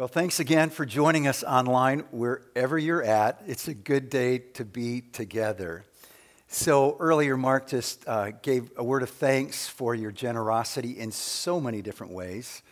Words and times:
Well, 0.00 0.08
thanks 0.08 0.40
again 0.40 0.70
for 0.70 0.86
joining 0.86 1.26
us 1.26 1.44
online 1.44 2.04
wherever 2.10 2.78
you're 2.78 3.02
at. 3.02 3.42
It's 3.46 3.68
a 3.68 3.74
good 3.74 4.08
day 4.08 4.38
to 4.54 4.64
be 4.64 5.02
together. 5.02 5.84
So, 6.48 6.96
earlier, 6.98 7.36
Mark 7.36 7.68
just 7.68 8.08
uh, 8.08 8.30
gave 8.30 8.70
a 8.78 8.82
word 8.82 9.02
of 9.02 9.10
thanks 9.10 9.68
for 9.68 9.94
your 9.94 10.10
generosity 10.10 10.98
in 10.98 11.12
so 11.12 11.60
many 11.60 11.82
different 11.82 12.14
ways. 12.14 12.62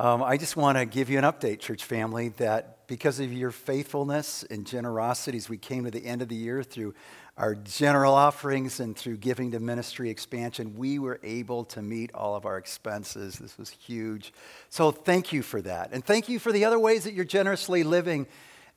Um, 0.00 0.22
I 0.22 0.36
just 0.36 0.56
want 0.56 0.78
to 0.78 0.86
give 0.86 1.10
you 1.10 1.18
an 1.18 1.24
update, 1.24 1.58
church 1.58 1.84
family, 1.84 2.28
that 2.36 2.86
because 2.86 3.18
of 3.18 3.32
your 3.32 3.50
faithfulness 3.50 4.44
and 4.48 4.64
generosity 4.64 5.36
as 5.36 5.48
we 5.48 5.58
came 5.58 5.86
to 5.86 5.90
the 5.90 6.06
end 6.06 6.22
of 6.22 6.28
the 6.28 6.36
year 6.36 6.62
through 6.62 6.94
our 7.36 7.56
general 7.56 8.14
offerings 8.14 8.78
and 8.78 8.96
through 8.96 9.16
giving 9.16 9.50
to 9.50 9.58
ministry 9.58 10.08
expansion, 10.08 10.76
we 10.76 11.00
were 11.00 11.18
able 11.24 11.64
to 11.64 11.82
meet 11.82 12.14
all 12.14 12.36
of 12.36 12.46
our 12.46 12.58
expenses. 12.58 13.38
This 13.40 13.58
was 13.58 13.70
huge. 13.70 14.32
So 14.70 14.92
thank 14.92 15.32
you 15.32 15.42
for 15.42 15.60
that. 15.62 15.90
And 15.90 16.04
thank 16.04 16.28
you 16.28 16.38
for 16.38 16.52
the 16.52 16.64
other 16.64 16.78
ways 16.78 17.02
that 17.02 17.12
you're 17.12 17.24
generously 17.24 17.82
living 17.82 18.28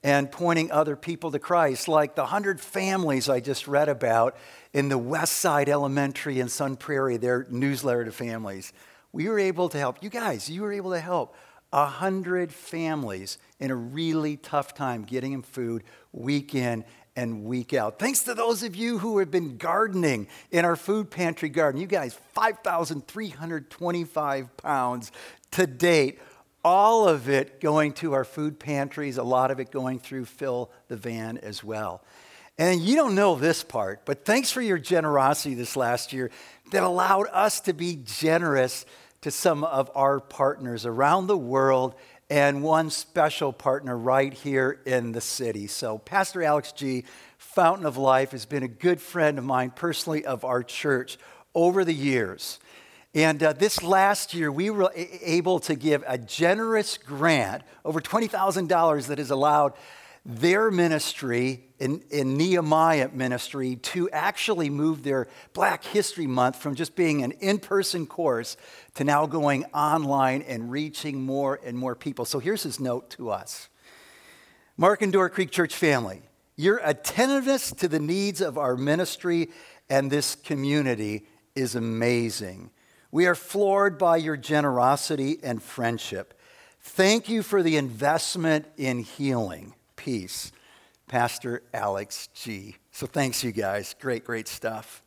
and 0.02 0.32
pointing 0.32 0.72
other 0.72 0.96
people 0.96 1.30
to 1.30 1.38
Christ, 1.38 1.88
like 1.88 2.16
the 2.16 2.24
100 2.24 2.60
families 2.60 3.30
I 3.30 3.42
just 3.42 3.68
read 3.68 3.90
about 3.90 4.36
in 4.74 4.90
the 4.90 4.98
West 4.98 5.34
Side 5.34 5.70
Elementary 5.70 6.40
in 6.40 6.50
Sun 6.50 6.78
Prairie, 6.78 7.18
their 7.18 7.46
newsletter 7.52 8.06
to 8.06 8.12
families. 8.12 8.74
We 9.14 9.28
were 9.28 9.40
able 9.40 9.70
to 9.70 9.78
help. 9.78 10.04
You 10.04 10.10
guys, 10.10 10.50
you 10.50 10.62
were 10.62 10.72
able 10.72 10.92
to 10.92 11.00
help 11.00 11.36
a 11.74 11.84
100 11.84 12.54
families 12.54 13.38
in 13.60 13.72
a 13.72 13.76
really 13.76 14.38
tough 14.38 14.74
time 14.74 15.04
getting 15.04 15.32
them 15.32 15.42
food 15.42 15.84
week 16.12 16.56
in 16.56 16.84
and 17.16 17.44
week 17.44 17.74
out. 17.74 18.00
Thanks 18.00 18.24
to 18.24 18.34
those 18.34 18.64
of 18.64 18.76
you 18.76 18.98
who 18.98 19.20
have 19.20 19.30
been 19.32 19.58
gardening 19.58 20.28
in 20.50 20.66
our 20.66 20.76
food 20.76 21.12
pantry 21.12 21.50
garden. 21.50 21.80
You 21.80 21.86
guys, 21.88 22.18
5,325 22.34 24.58
pounds 24.58 25.12
to 25.52 25.68
date. 25.68 26.20
All 26.64 27.08
of 27.08 27.28
it 27.28 27.60
going 27.60 27.94
to 27.94 28.14
our 28.14 28.24
food 28.24 28.60
pantries, 28.60 29.18
a 29.18 29.24
lot 29.24 29.50
of 29.52 29.60
it 29.60 29.72
going 29.72 30.00
through 30.00 30.26
Fill 30.26 30.70
the 30.88 30.96
Van 30.96 31.40
as 31.40 31.64
well. 31.64 32.04
And 32.62 32.80
you 32.80 32.96
don't 32.96 33.16
know 33.16 33.34
this 33.34 33.64
part, 33.64 34.06
but 34.06 34.24
thanks 34.24 34.52
for 34.52 34.62
your 34.62 34.78
generosity 34.78 35.56
this 35.56 35.76
last 35.76 36.14
year 36.14 36.30
that 36.70 36.84
allowed 36.84 37.26
us 37.32 37.60
to 37.62 37.74
be 37.74 37.96
generous 37.96 38.86
to 39.22 39.32
some 39.32 39.64
of 39.64 39.90
our 39.96 40.20
partners 40.20 40.86
around 40.86 41.26
the 41.26 41.36
world 41.36 41.96
and 42.30 42.62
one 42.62 42.92
special 42.92 43.52
partner 43.52 43.98
right 43.98 44.32
here 44.32 44.80
in 44.86 45.12
the 45.12 45.22
city. 45.22 45.66
So, 45.66 45.98
Pastor 45.98 46.44
Alex 46.44 46.72
Gee, 46.72 47.06
Fountain 47.40 47.88
of 47.88 47.98
Life, 47.98 48.30
has 48.30 48.46
been 48.46 48.62
a 48.62 48.68
good 48.68 49.02
friend 49.02 49.40
of 49.40 49.44
mine, 49.44 49.72
personally, 49.72 50.24
of 50.24 50.46
our 50.46 50.62
church 50.62 51.18
over 51.56 51.84
the 51.84 51.96
years. 51.96 52.60
And 53.16 53.42
uh, 53.42 53.54
this 53.54 53.82
last 53.82 54.36
year, 54.36 54.52
we 54.52 54.70
were 54.70 54.92
able 54.96 55.60
to 55.62 55.74
give 55.74 56.04
a 56.06 56.20
generous 56.20 57.00
grant, 57.00 57.64
over 57.84 58.00
$20,000, 58.00 59.08
that 59.08 59.18
has 59.18 59.32
allowed 59.32 59.74
their 60.24 60.70
ministry 60.70 61.64
in, 61.80 62.04
in, 62.12 62.38
Nehemiah 62.38 63.10
ministry 63.12 63.78
to 63.78 64.08
actually 64.12 64.70
move 64.70 65.02
their 65.02 65.28
Black 65.54 65.84
History 65.84 66.28
Month 66.28 66.58
from 66.58 66.76
just 66.76 66.96
being 66.96 67.24
an 67.24 67.32
in 67.40 67.58
person 67.58 68.06
course 68.06 68.56
to 68.96 69.04
now 69.04 69.26
going 69.26 69.66
online 69.74 70.44
and 70.44 70.70
reaching 70.70 71.22
more 71.24 71.60
and 71.64 71.76
more 71.76 71.96
people. 71.96 72.26
So 72.26 72.38
here's 72.38 72.62
his 72.62 72.80
note 72.80 73.10
to 73.12 73.32
us 73.32 73.68
Mark 74.78 75.02
and 75.02 75.12
Door 75.12 75.32
Creek 75.32 75.50
Church 75.50 75.76
family, 75.76 76.22
your 76.56 76.80
attentiveness 76.84 77.72
to 77.72 77.88
the 77.88 78.00
needs 78.00 78.42
of 78.42 78.60
our 78.60 78.78
ministry 78.78 79.50
and 79.90 80.12
this 80.12 80.36
community 80.36 81.26
is 81.56 81.74
amazing. 81.74 82.70
We 83.12 83.26
are 83.26 83.36
floored 83.36 83.98
by 83.98 84.18
your 84.18 84.38
generosity 84.38 85.40
and 85.42 85.62
friendship. 85.62 86.40
Thank 86.80 87.28
you 87.28 87.42
for 87.42 87.64
the 87.64 87.76
investment 87.76 88.68
in 88.78 89.00
healing 89.00 89.74
peace. 90.02 90.52
Pastor 91.08 91.62
Alex 91.76 92.30
Gee 92.34 92.76
So 92.92 93.06
thanks, 93.06 93.44
you 93.44 93.52
guys. 93.52 93.96
Great, 94.00 94.24
great 94.24 94.48
stuff. 94.48 95.04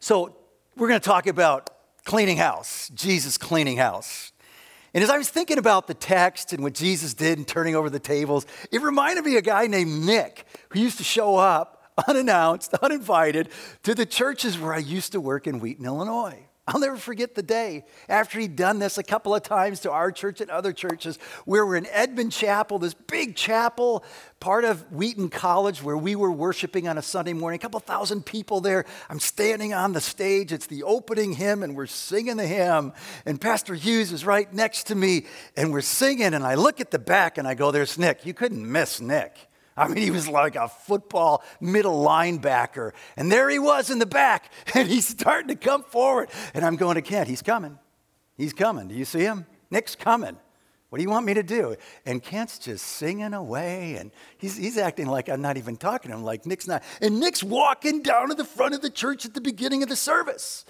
So 0.00 0.36
we're 0.76 0.88
going 0.88 0.98
to 0.98 1.04
talk 1.04 1.28
about 1.28 1.70
cleaning 2.04 2.38
house, 2.38 2.90
Jesus 2.92 3.38
cleaning 3.38 3.76
house. 3.76 4.32
And 4.94 5.04
as 5.04 5.10
I 5.10 5.16
was 5.16 5.28
thinking 5.28 5.58
about 5.58 5.86
the 5.86 5.94
text 5.94 6.52
and 6.52 6.64
what 6.64 6.74
Jesus 6.74 7.14
did 7.14 7.38
in 7.38 7.44
turning 7.44 7.76
over 7.76 7.88
the 7.88 8.00
tables, 8.00 8.46
it 8.72 8.82
reminded 8.82 9.24
me 9.24 9.32
of 9.32 9.38
a 9.38 9.42
guy 9.42 9.68
named 9.68 10.04
Nick 10.04 10.44
who 10.70 10.80
used 10.80 10.98
to 10.98 11.04
show 11.04 11.36
up 11.36 11.92
unannounced, 12.08 12.74
uninvited 12.82 13.48
to 13.84 13.94
the 13.94 14.06
churches 14.06 14.58
where 14.58 14.74
I 14.74 14.78
used 14.78 15.12
to 15.12 15.20
work 15.20 15.46
in 15.46 15.60
Wheaton, 15.60 15.86
Illinois. 15.86 16.40
I'll 16.64 16.78
never 16.78 16.96
forget 16.96 17.34
the 17.34 17.42
day 17.42 17.84
after 18.08 18.38
he'd 18.38 18.54
done 18.54 18.78
this 18.78 18.96
a 18.96 19.02
couple 19.02 19.34
of 19.34 19.42
times 19.42 19.80
to 19.80 19.90
our 19.90 20.12
church 20.12 20.40
and 20.40 20.48
other 20.48 20.72
churches 20.72 21.18
where 21.44 21.66
we're 21.66 21.74
in 21.74 21.86
Edman 21.86 22.32
Chapel, 22.32 22.78
this 22.78 22.94
big 22.94 23.34
chapel, 23.34 24.04
part 24.38 24.64
of 24.64 24.80
Wheaton 24.92 25.28
College, 25.28 25.82
where 25.82 25.96
we 25.96 26.14
were 26.14 26.30
worshiping 26.30 26.86
on 26.86 26.98
a 26.98 27.02
Sunday 27.02 27.32
morning. 27.32 27.56
A 27.56 27.60
couple 27.60 27.80
thousand 27.80 28.24
people 28.24 28.60
there. 28.60 28.84
I'm 29.10 29.18
standing 29.18 29.74
on 29.74 29.92
the 29.92 30.00
stage. 30.00 30.52
It's 30.52 30.66
the 30.66 30.84
opening 30.84 31.32
hymn, 31.32 31.64
and 31.64 31.74
we're 31.74 31.86
singing 31.86 32.36
the 32.36 32.46
hymn. 32.46 32.92
And 33.26 33.40
Pastor 33.40 33.74
Hughes 33.74 34.12
is 34.12 34.24
right 34.24 34.52
next 34.54 34.84
to 34.84 34.94
me, 34.94 35.26
and 35.56 35.72
we're 35.72 35.80
singing. 35.80 36.32
And 36.32 36.44
I 36.44 36.54
look 36.54 36.80
at 36.80 36.92
the 36.92 37.00
back 37.00 37.38
and 37.38 37.48
I 37.48 37.54
go, 37.54 37.72
There's 37.72 37.98
Nick. 37.98 38.24
You 38.24 38.34
couldn't 38.34 38.70
miss 38.70 39.00
Nick. 39.00 39.48
I 39.76 39.88
mean, 39.88 40.02
he 40.02 40.10
was 40.10 40.28
like 40.28 40.56
a 40.56 40.68
football 40.68 41.42
middle 41.60 42.04
linebacker. 42.04 42.92
And 43.16 43.32
there 43.32 43.48
he 43.48 43.58
was 43.58 43.90
in 43.90 43.98
the 43.98 44.06
back, 44.06 44.52
and 44.74 44.88
he's 44.88 45.06
starting 45.06 45.48
to 45.48 45.56
come 45.56 45.82
forward. 45.82 46.30
And 46.54 46.64
I'm 46.64 46.76
going 46.76 46.96
to 46.96 47.02
Kent, 47.02 47.28
he's 47.28 47.42
coming. 47.42 47.78
He's 48.36 48.52
coming. 48.52 48.88
Do 48.88 48.94
you 48.94 49.04
see 49.04 49.20
him? 49.20 49.46
Nick's 49.70 49.94
coming. 49.94 50.36
What 50.90 50.98
do 50.98 51.04
you 51.04 51.10
want 51.10 51.24
me 51.24 51.32
to 51.32 51.42
do? 51.42 51.74
And 52.04 52.22
Kent's 52.22 52.58
just 52.58 52.84
singing 52.84 53.32
away, 53.32 53.96
and 53.96 54.10
he's, 54.36 54.58
he's 54.58 54.76
acting 54.76 55.06
like 55.06 55.30
I'm 55.30 55.40
not 55.40 55.56
even 55.56 55.76
talking 55.76 56.10
to 56.10 56.18
him, 56.18 56.22
like 56.22 56.44
Nick's 56.44 56.68
not. 56.68 56.82
And 57.00 57.18
Nick's 57.18 57.42
walking 57.42 58.02
down 58.02 58.28
to 58.28 58.34
the 58.34 58.44
front 58.44 58.74
of 58.74 58.82
the 58.82 58.90
church 58.90 59.24
at 59.24 59.32
the 59.32 59.40
beginning 59.40 59.82
of 59.82 59.88
the 59.88 59.96
service. 59.96 60.66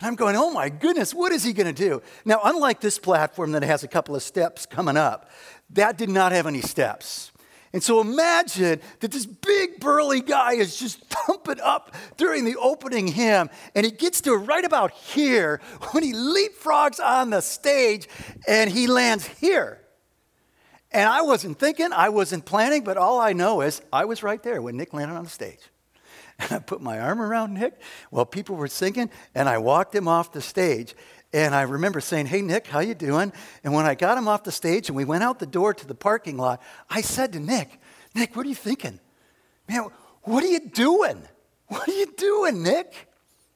And 0.00 0.08
I'm 0.08 0.14
going, 0.14 0.34
oh 0.34 0.50
my 0.50 0.70
goodness, 0.70 1.12
what 1.12 1.30
is 1.30 1.44
he 1.44 1.52
going 1.52 1.66
to 1.66 1.74
do? 1.74 2.00
Now, 2.24 2.40
unlike 2.44 2.80
this 2.80 2.98
platform 2.98 3.52
that 3.52 3.62
has 3.62 3.84
a 3.84 3.88
couple 3.88 4.16
of 4.16 4.22
steps 4.22 4.64
coming 4.64 4.96
up, 4.96 5.30
that 5.70 5.98
did 5.98 6.08
not 6.08 6.32
have 6.32 6.46
any 6.46 6.62
steps. 6.62 7.30
And 7.76 7.82
so 7.82 8.00
imagine 8.00 8.80
that 9.00 9.10
this 9.10 9.26
big 9.26 9.80
burly 9.80 10.22
guy 10.22 10.54
is 10.54 10.78
just 10.78 10.98
thumping 11.10 11.60
up 11.60 11.94
during 12.16 12.46
the 12.46 12.56
opening 12.56 13.06
hymn, 13.06 13.50
and 13.74 13.84
he 13.84 13.92
gets 13.92 14.22
to 14.22 14.34
right 14.34 14.64
about 14.64 14.92
here 14.92 15.60
when 15.90 16.02
he 16.02 16.14
leapfrogs 16.14 16.98
on 17.04 17.28
the 17.28 17.42
stage 17.42 18.08
and 18.48 18.70
he 18.70 18.86
lands 18.86 19.26
here. 19.26 19.82
And 20.90 21.06
I 21.06 21.20
wasn't 21.20 21.58
thinking, 21.58 21.92
I 21.92 22.08
wasn't 22.08 22.46
planning, 22.46 22.82
but 22.82 22.96
all 22.96 23.20
I 23.20 23.34
know 23.34 23.60
is 23.60 23.82
I 23.92 24.06
was 24.06 24.22
right 24.22 24.42
there 24.42 24.62
when 24.62 24.78
Nick 24.78 24.94
landed 24.94 25.14
on 25.14 25.24
the 25.24 25.28
stage. 25.28 25.60
And 26.38 26.52
I 26.52 26.58
put 26.60 26.80
my 26.80 26.98
arm 26.98 27.20
around 27.20 27.52
Nick 27.52 27.78
while 28.08 28.24
people 28.24 28.56
were 28.56 28.68
singing, 28.68 29.10
and 29.34 29.50
I 29.50 29.58
walked 29.58 29.94
him 29.94 30.08
off 30.08 30.32
the 30.32 30.40
stage. 30.40 30.94
And 31.32 31.54
I 31.54 31.62
remember 31.62 32.00
saying, 32.00 32.26
"Hey 32.26 32.42
Nick, 32.42 32.66
how 32.66 32.80
you 32.80 32.94
doing?" 32.94 33.32
And 33.64 33.74
when 33.74 33.84
I 33.84 33.94
got 33.94 34.16
him 34.16 34.28
off 34.28 34.44
the 34.44 34.52
stage 34.52 34.88
and 34.88 34.96
we 34.96 35.04
went 35.04 35.24
out 35.24 35.38
the 35.38 35.46
door 35.46 35.74
to 35.74 35.86
the 35.86 35.94
parking 35.94 36.36
lot, 36.36 36.62
I 36.88 37.00
said 37.00 37.32
to 37.32 37.40
Nick, 37.40 37.80
"Nick, 38.14 38.36
what 38.36 38.46
are 38.46 38.48
you 38.48 38.54
thinking? 38.54 39.00
Man, 39.68 39.88
what 40.22 40.44
are 40.44 40.48
you 40.48 40.60
doing? 40.60 41.22
What 41.68 41.88
are 41.88 41.92
you 41.92 42.06
doing, 42.16 42.62
Nick?" 42.62 43.08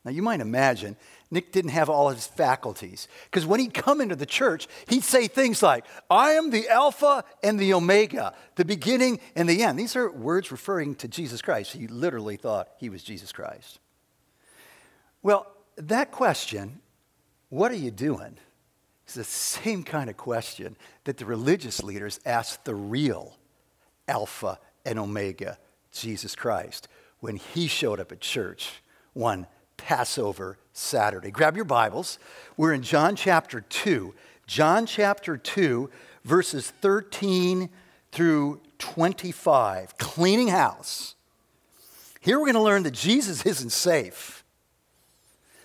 Now 0.04 0.10
you 0.10 0.20
might 0.20 0.40
imagine 0.40 0.96
Nick 1.30 1.52
didn't 1.52 1.70
have 1.70 1.88
all 1.88 2.08
his 2.08 2.26
faculties 2.26 3.06
because 3.24 3.46
when 3.46 3.60
he'd 3.60 3.72
come 3.72 4.00
into 4.00 4.16
the 4.16 4.26
church, 4.26 4.66
he'd 4.88 5.04
say 5.04 5.28
things 5.28 5.62
like, 5.62 5.84
"I 6.10 6.32
am 6.32 6.50
the 6.50 6.68
Alpha 6.68 7.24
and 7.40 7.56
the 7.56 7.72
Omega, 7.72 8.34
the 8.56 8.64
beginning 8.64 9.20
and 9.36 9.48
the 9.48 9.62
end." 9.62 9.78
These 9.78 9.94
are 9.94 10.10
words 10.10 10.50
referring 10.50 10.96
to 10.96 11.06
Jesus 11.06 11.40
Christ. 11.40 11.72
He 11.72 11.86
literally 11.86 12.36
thought 12.36 12.70
he 12.78 12.88
was 12.88 13.04
Jesus 13.04 13.30
Christ. 13.30 13.78
Well, 15.22 15.46
that 15.76 16.10
question 16.10 16.80
what 17.50 17.70
are 17.70 17.76
you 17.76 17.90
doing? 17.90 18.38
It's 19.04 19.16
the 19.16 19.24
same 19.24 19.82
kind 19.82 20.08
of 20.08 20.16
question 20.16 20.76
that 21.04 21.18
the 21.18 21.24
religious 21.24 21.82
leaders 21.82 22.20
asked 22.24 22.64
the 22.64 22.74
real 22.74 23.36
Alpha 24.08 24.58
and 24.84 24.98
Omega, 24.98 25.58
Jesus 25.92 26.34
Christ, 26.34 26.88
when 27.18 27.36
he 27.36 27.66
showed 27.66 28.00
up 28.00 28.12
at 28.12 28.20
church 28.20 28.82
one 29.12 29.46
Passover 29.76 30.58
Saturday. 30.72 31.30
Grab 31.30 31.56
your 31.56 31.64
Bibles. 31.64 32.18
We're 32.56 32.72
in 32.72 32.82
John 32.82 33.16
chapter 33.16 33.60
2. 33.60 34.14
John 34.46 34.86
chapter 34.86 35.36
2, 35.36 35.90
verses 36.24 36.70
13 36.70 37.68
through 38.12 38.60
25. 38.78 39.98
Cleaning 39.98 40.48
house. 40.48 41.14
Here 42.20 42.38
we're 42.38 42.46
going 42.46 42.54
to 42.54 42.62
learn 42.62 42.82
that 42.84 42.92
Jesus 42.92 43.44
isn't 43.46 43.70
safe. 43.70 44.39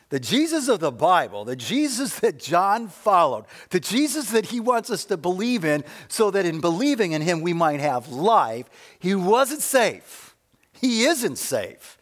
The 0.09 0.19
Jesus 0.19 0.67
of 0.67 0.79
the 0.79 0.91
Bible, 0.91 1.45
the 1.45 1.55
Jesus 1.55 2.19
that 2.19 2.39
John 2.39 2.87
followed, 2.87 3.45
the 3.69 3.79
Jesus 3.79 4.31
that 4.31 4.47
he 4.47 4.59
wants 4.59 4.89
us 4.89 5.05
to 5.05 5.17
believe 5.17 5.65
in 5.65 5.83
so 6.07 6.31
that 6.31 6.45
in 6.45 6.61
believing 6.61 7.13
in 7.13 7.21
him 7.21 7.41
we 7.41 7.53
might 7.53 7.79
have 7.79 8.09
life, 8.09 8.69
he 8.99 9.15
wasn't 9.15 9.61
safe. 9.61 10.35
He 10.79 11.03
isn't 11.05 11.37
safe, 11.37 11.97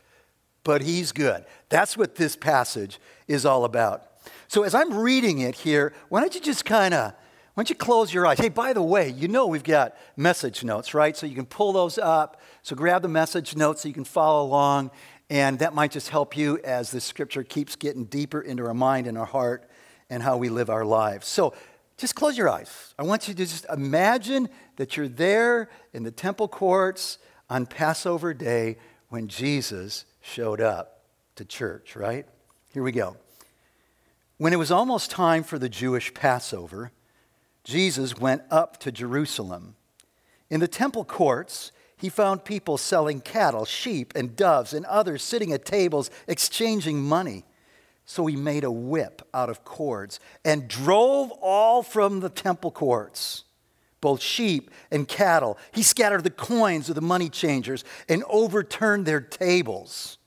but 0.64 0.82
he's 0.82 1.12
good. 1.12 1.46
That's 1.70 1.98
what 1.98 2.16
this 2.16 2.36
passage 2.36 3.00
is 3.28 3.46
all 3.46 3.66
about. 3.66 4.04
So 4.48 4.64
as 4.64 4.76
I'm 4.76 4.94
reading 4.94 5.40
it 5.40 5.56
here, 5.56 5.94
why 6.10 6.20
don't 6.20 6.36
you 6.36 6.42
just 6.42 6.66
kind 6.66 6.94
of 6.94 7.14
Why 7.54 7.62
don't 7.62 7.70
you 7.70 7.76
close 7.76 8.14
your 8.14 8.26
eyes? 8.26 8.40
Hey, 8.40 8.50
by 8.50 8.74
the 8.74 8.82
way, 8.82 9.10
you 9.10 9.28
know 9.28 9.46
we've 9.46 9.64
got 9.64 9.96
message 10.18 10.64
notes, 10.64 10.94
right? 10.94 11.16
So 11.16 11.28
you 11.28 11.36
can 11.36 11.46
pull 11.46 11.72
those 11.72 12.00
up. 12.00 12.42
So 12.64 12.76
grab 12.76 13.04
the 13.04 13.08
message 13.08 13.56
notes 13.56 13.82
so 13.82 13.88
you 13.88 13.94
can 13.94 14.06
follow 14.06 14.46
along. 14.46 14.90
And 15.34 15.58
that 15.58 15.74
might 15.74 15.90
just 15.90 16.10
help 16.10 16.38
you 16.38 16.60
as 16.64 16.92
the 16.92 17.02
scripture 17.02 17.42
keeps 17.42 17.76
getting 17.76 18.06
deeper 18.06 18.40
into 18.40 18.68
our 18.68 18.74
mind 18.76 19.08
and 19.08 19.18
our 19.18 19.26
heart 19.26 19.68
and 20.08 20.22
how 20.22 20.38
we 20.38 20.48
live 20.48 20.70
our 20.70 20.86
lives. 20.86 21.26
So 21.28 21.56
just 21.98 22.14
close 22.14 22.38
your 22.38 22.48
eyes. 22.48 22.94
I 23.00 23.04
want 23.04 23.28
you 23.28 23.34
to 23.34 23.44
just 23.44 23.66
imagine 23.74 24.48
that 24.76 24.96
you're 24.96 25.08
there 25.08 25.72
in 25.92 26.04
the 26.04 26.12
temple 26.12 26.48
courts 26.48 27.18
on 27.50 27.66
Passover 27.66 28.32
day 28.36 28.78
when 29.10 29.28
Jesus 29.28 30.06
showed 30.22 30.62
up 30.62 31.02
to 31.38 31.46
church, 31.46 31.96
right? 31.96 32.28
Here 32.72 32.84
we 32.84 32.92
go. 32.92 33.18
When 34.38 34.54
it 34.54 34.58
was 34.58 34.70
almost 34.70 35.10
time 35.10 35.42
for 35.42 35.58
the 35.58 35.68
Jewish 35.68 36.14
Passover, 36.14 36.92
Jesus 37.64 38.20
went 38.20 38.44
up 38.52 38.80
to 38.82 38.92
Jerusalem. 38.92 39.78
In 40.52 40.60
the 40.60 40.68
temple 40.68 41.04
courts, 41.04 41.72
he 42.04 42.10
found 42.10 42.44
people 42.44 42.78
selling 42.78 43.22
cattle, 43.22 43.64
sheep, 43.64 44.12
and 44.14 44.36
doves, 44.36 44.74
and 44.74 44.86
others 44.88 45.24
sitting 45.24 45.54
at 45.54 45.64
tables 45.64 46.12
exchanging 46.28 47.02
money. 47.02 47.46
So 48.04 48.26
he 48.26 48.36
made 48.36 48.66
a 48.66 48.72
whip 48.72 49.22
out 49.34 49.50
of 49.50 49.64
cords 49.64 50.20
and 50.44 50.68
drove 50.68 51.32
all 51.42 51.82
from 51.82 52.20
the 52.20 52.28
temple 52.28 52.72
courts, 52.72 53.46
both 54.02 54.22
sheep 54.22 54.70
and 54.92 55.08
cattle. 55.08 55.58
He 55.72 55.82
scattered 55.82 56.26
the 56.26 56.30
coins 56.30 56.90
of 56.90 56.96
the 56.96 57.02
money 57.02 57.30
changers 57.30 57.86
and 58.10 58.26
overturned 58.28 59.06
their 59.06 59.22
tables. 59.22 60.18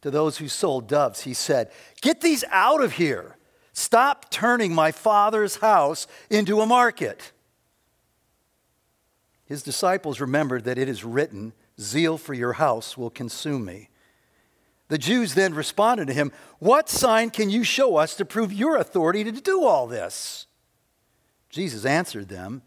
To 0.00 0.10
those 0.10 0.38
who 0.38 0.48
sold 0.48 0.88
doves, 0.88 1.20
he 1.20 1.34
said, 1.34 1.70
Get 2.00 2.20
these 2.20 2.42
out 2.50 2.82
of 2.82 2.94
here. 2.94 3.36
Stop 3.74 4.28
turning 4.28 4.74
my 4.74 4.90
father's 4.90 5.58
house 5.58 6.08
into 6.28 6.60
a 6.60 6.66
market. 6.66 7.30
His 9.48 9.62
disciples 9.62 10.20
remembered 10.20 10.64
that 10.64 10.76
it 10.76 10.90
is 10.90 11.04
written, 11.04 11.54
Zeal 11.80 12.18
for 12.18 12.34
your 12.34 12.52
house 12.54 12.98
will 12.98 13.08
consume 13.08 13.64
me. 13.64 13.88
The 14.88 14.98
Jews 14.98 15.32
then 15.32 15.54
responded 15.54 16.08
to 16.08 16.12
him, 16.12 16.32
What 16.58 16.90
sign 16.90 17.30
can 17.30 17.48
you 17.48 17.64
show 17.64 17.96
us 17.96 18.14
to 18.16 18.26
prove 18.26 18.52
your 18.52 18.76
authority 18.76 19.24
to 19.24 19.32
do 19.32 19.64
all 19.64 19.86
this? 19.86 20.46
Jesus 21.48 21.86
answered 21.86 22.28
them, 22.28 22.60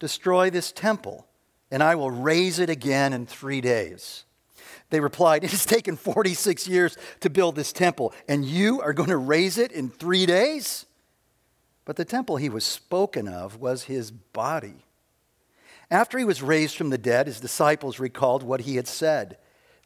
Destroy 0.00 0.50
this 0.50 0.72
temple, 0.72 1.24
and 1.70 1.84
I 1.84 1.94
will 1.94 2.10
raise 2.10 2.58
it 2.58 2.68
again 2.68 3.12
in 3.12 3.24
three 3.24 3.60
days. 3.60 4.24
They 4.90 4.98
replied, 4.98 5.44
It 5.44 5.52
has 5.52 5.64
taken 5.64 5.96
46 5.96 6.66
years 6.66 6.98
to 7.20 7.30
build 7.30 7.54
this 7.54 7.72
temple, 7.72 8.12
and 8.28 8.44
you 8.44 8.80
are 8.80 8.92
going 8.92 9.10
to 9.10 9.16
raise 9.16 9.56
it 9.56 9.70
in 9.70 9.88
three 9.88 10.26
days? 10.26 10.84
But 11.84 11.94
the 11.94 12.04
temple 12.04 12.38
he 12.38 12.48
was 12.48 12.64
spoken 12.64 13.28
of 13.28 13.60
was 13.60 13.84
his 13.84 14.10
body. 14.10 14.84
After 15.90 16.18
he 16.18 16.24
was 16.24 16.42
raised 16.42 16.76
from 16.76 16.90
the 16.90 16.98
dead, 16.98 17.26
his 17.26 17.40
disciples 17.40 17.98
recalled 17.98 18.42
what 18.42 18.62
he 18.62 18.76
had 18.76 18.86
said. 18.86 19.38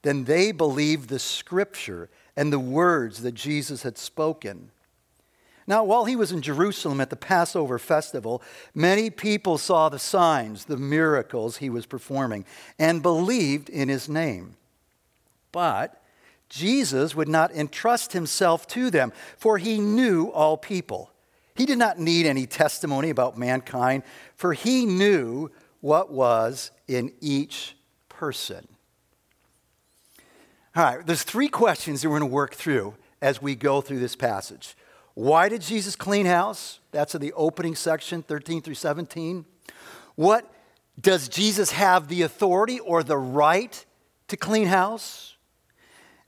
Then 0.03 0.25
they 0.25 0.51
believed 0.51 1.09
the 1.09 1.19
scripture 1.19 2.11
and 2.37 2.53
the 2.53 2.59
words 2.59 3.23
that 3.23 3.35
Jesus 3.35 3.83
had 3.83 3.97
spoken. 3.97 4.71
Now, 5.67 5.85
while 5.85 6.07
he 6.07 6.17
was 6.17 6.33
in 6.33 6.43
Jerusalem 6.43 7.01
at 7.01 7.09
the 7.09 7.17
Passover 7.17 7.79
festival, 7.79 8.43
many 8.75 9.11
people 9.11 9.59
saw 9.59 9.89
the 9.89 9.99
signs, 9.99 10.65
the 10.65 10.77
miracles 10.77 11.59
he 11.59 11.71
was 11.71 11.87
performing, 11.87 12.45
and 12.81 13.01
believed 13.01 13.69
in 13.69 13.89
his 13.89 14.09
name. 14.09 14.57
But 15.53 16.03
Jesus 16.49 17.15
would 17.15 17.29
not 17.29 17.53
entrust 17.53 18.13
himself 18.13 18.67
to 18.69 18.91
them, 18.91 19.13
for 19.37 19.57
he 19.59 19.79
knew 19.79 20.27
all 20.27 20.57
people. 20.57 21.11
He 21.55 21.65
did 21.65 21.79
not 21.79 21.99
need 21.99 22.27
any 22.27 22.47
testimony 22.47 23.11
about 23.11 23.39
mankind, 23.39 24.03
for 24.35 24.55
he 24.55 24.85
knew 24.85 25.51
what 25.83 26.11
was 26.11 26.71
in 26.89 27.13
each 27.21 27.77
person. 28.09 28.67
All 30.75 30.85
right, 30.85 31.07
there's 31.07 31.25
three 31.25 31.49
questions 31.49 32.01
that 32.01 32.09
we're 32.09 32.21
going 32.21 32.31
to 32.31 32.35
work 32.35 32.55
through 32.55 32.95
as 33.21 33.43
we 33.43 33.55
go 33.55 33.83
through 33.83 33.99
this 33.99 34.17
passage. 34.17 34.75
Why 35.15 35.51
did 35.51 35.61
Jesus 35.61 35.95
clean 35.97 36.25
house? 36.25 36.81
That's 36.93 37.15
in 37.15 37.21
the 37.21 37.35
opening 37.35 37.75
section, 37.75 38.23
13 38.23 38.63
through 38.63 38.77
17. 38.77 39.45
What 40.15 40.51
does 40.99 41.29
Jesus 41.29 41.73
have 41.73 42.09
the 42.09 42.23
authority 42.23 42.81
or 42.81 43.03
the 43.03 43.19
right 43.19 43.85
to 44.29 44.37
clean 44.37 44.69
house? 44.69 45.37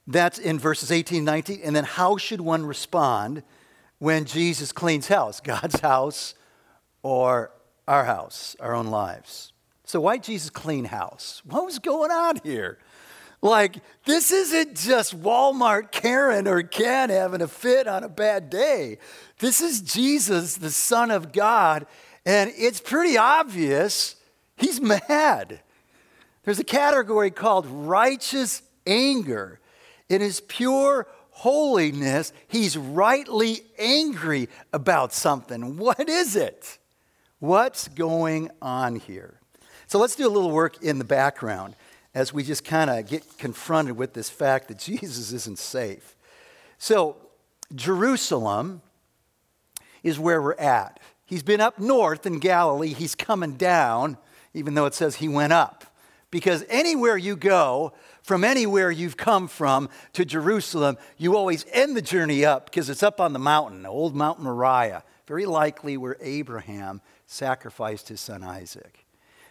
That's 0.06 0.38
in 0.38 0.58
verses 0.58 0.90
18 0.90 1.18
and 1.18 1.26
19. 1.26 1.60
And 1.64 1.74
then 1.74 1.84
how 1.84 2.16
should 2.16 2.40
one 2.40 2.66
respond 2.66 3.42
when 3.98 4.24
Jesus 4.24 4.72
cleans 4.72 5.08
house? 5.08 5.40
God's 5.44 5.80
house 5.80 6.34
or 7.02 7.52
our 7.86 8.04
house, 8.04 8.56
our 8.60 8.74
own 8.74 8.86
lives? 8.86 9.52
So, 9.84 10.00
why 10.00 10.18
Jesus 10.18 10.50
clean 10.50 10.86
house? 10.86 11.42
What 11.44 11.64
was 11.64 11.78
going 11.78 12.10
on 12.10 12.40
here? 12.42 12.78
Like, 13.42 13.76
this 14.06 14.32
isn't 14.32 14.76
just 14.76 15.20
Walmart 15.20 15.92
Karen 15.92 16.48
or 16.48 16.62
Ken 16.62 17.10
having 17.10 17.42
a 17.42 17.48
fit 17.48 17.86
on 17.86 18.02
a 18.02 18.08
bad 18.08 18.48
day. 18.48 18.96
This 19.38 19.60
is 19.60 19.82
Jesus, 19.82 20.56
the 20.56 20.70
Son 20.70 21.10
of 21.10 21.30
God, 21.30 21.86
and 22.24 22.50
it's 22.56 22.80
pretty 22.80 23.18
obvious 23.18 24.16
he's 24.56 24.80
mad. 24.80 25.60
There's 26.44 26.58
a 26.58 26.64
category 26.64 27.30
called 27.30 27.66
righteous 27.66 28.62
anger. 28.86 29.60
In 30.08 30.20
his 30.20 30.40
pure 30.40 31.06
holiness, 31.30 32.32
he's 32.48 32.76
rightly 32.76 33.62
angry 33.78 34.48
about 34.72 35.12
something. 35.12 35.76
What 35.76 36.08
is 36.08 36.36
it? 36.36 36.78
What's 37.44 37.88
going 37.88 38.50
on 38.62 38.96
here? 38.96 39.38
So 39.86 39.98
let's 39.98 40.16
do 40.16 40.26
a 40.26 40.32
little 40.32 40.50
work 40.50 40.82
in 40.82 40.96
the 40.96 41.04
background 41.04 41.76
as 42.14 42.32
we 42.32 42.42
just 42.42 42.64
kind 42.64 42.88
of 42.88 43.06
get 43.06 43.36
confronted 43.36 43.98
with 43.98 44.14
this 44.14 44.30
fact 44.30 44.68
that 44.68 44.78
Jesus 44.78 45.30
isn't 45.30 45.58
safe. 45.58 46.16
So, 46.78 47.16
Jerusalem 47.74 48.80
is 50.02 50.18
where 50.18 50.40
we're 50.40 50.54
at. 50.54 50.98
He's 51.26 51.42
been 51.42 51.60
up 51.60 51.78
north 51.78 52.24
in 52.24 52.38
Galilee, 52.38 52.94
he's 52.94 53.14
coming 53.14 53.56
down, 53.56 54.16
even 54.54 54.72
though 54.72 54.86
it 54.86 54.94
says 54.94 55.16
he 55.16 55.28
went 55.28 55.52
up. 55.52 55.84
Because 56.30 56.64
anywhere 56.70 57.18
you 57.18 57.36
go, 57.36 57.92
from 58.22 58.42
anywhere 58.42 58.90
you've 58.90 59.18
come 59.18 59.48
from 59.48 59.90
to 60.14 60.24
Jerusalem, 60.24 60.96
you 61.18 61.36
always 61.36 61.66
end 61.72 61.94
the 61.94 62.00
journey 62.00 62.42
up 62.42 62.70
because 62.70 62.88
it's 62.88 63.02
up 63.02 63.20
on 63.20 63.34
the 63.34 63.38
mountain, 63.38 63.82
the 63.82 63.90
old 63.90 64.16
Mount 64.16 64.40
Moriah, 64.40 65.04
very 65.26 65.44
likely 65.44 65.98
where 65.98 66.16
Abraham 66.22 67.02
sacrificed 67.26 68.08
his 68.08 68.20
son 68.20 68.42
Isaac. 68.42 69.04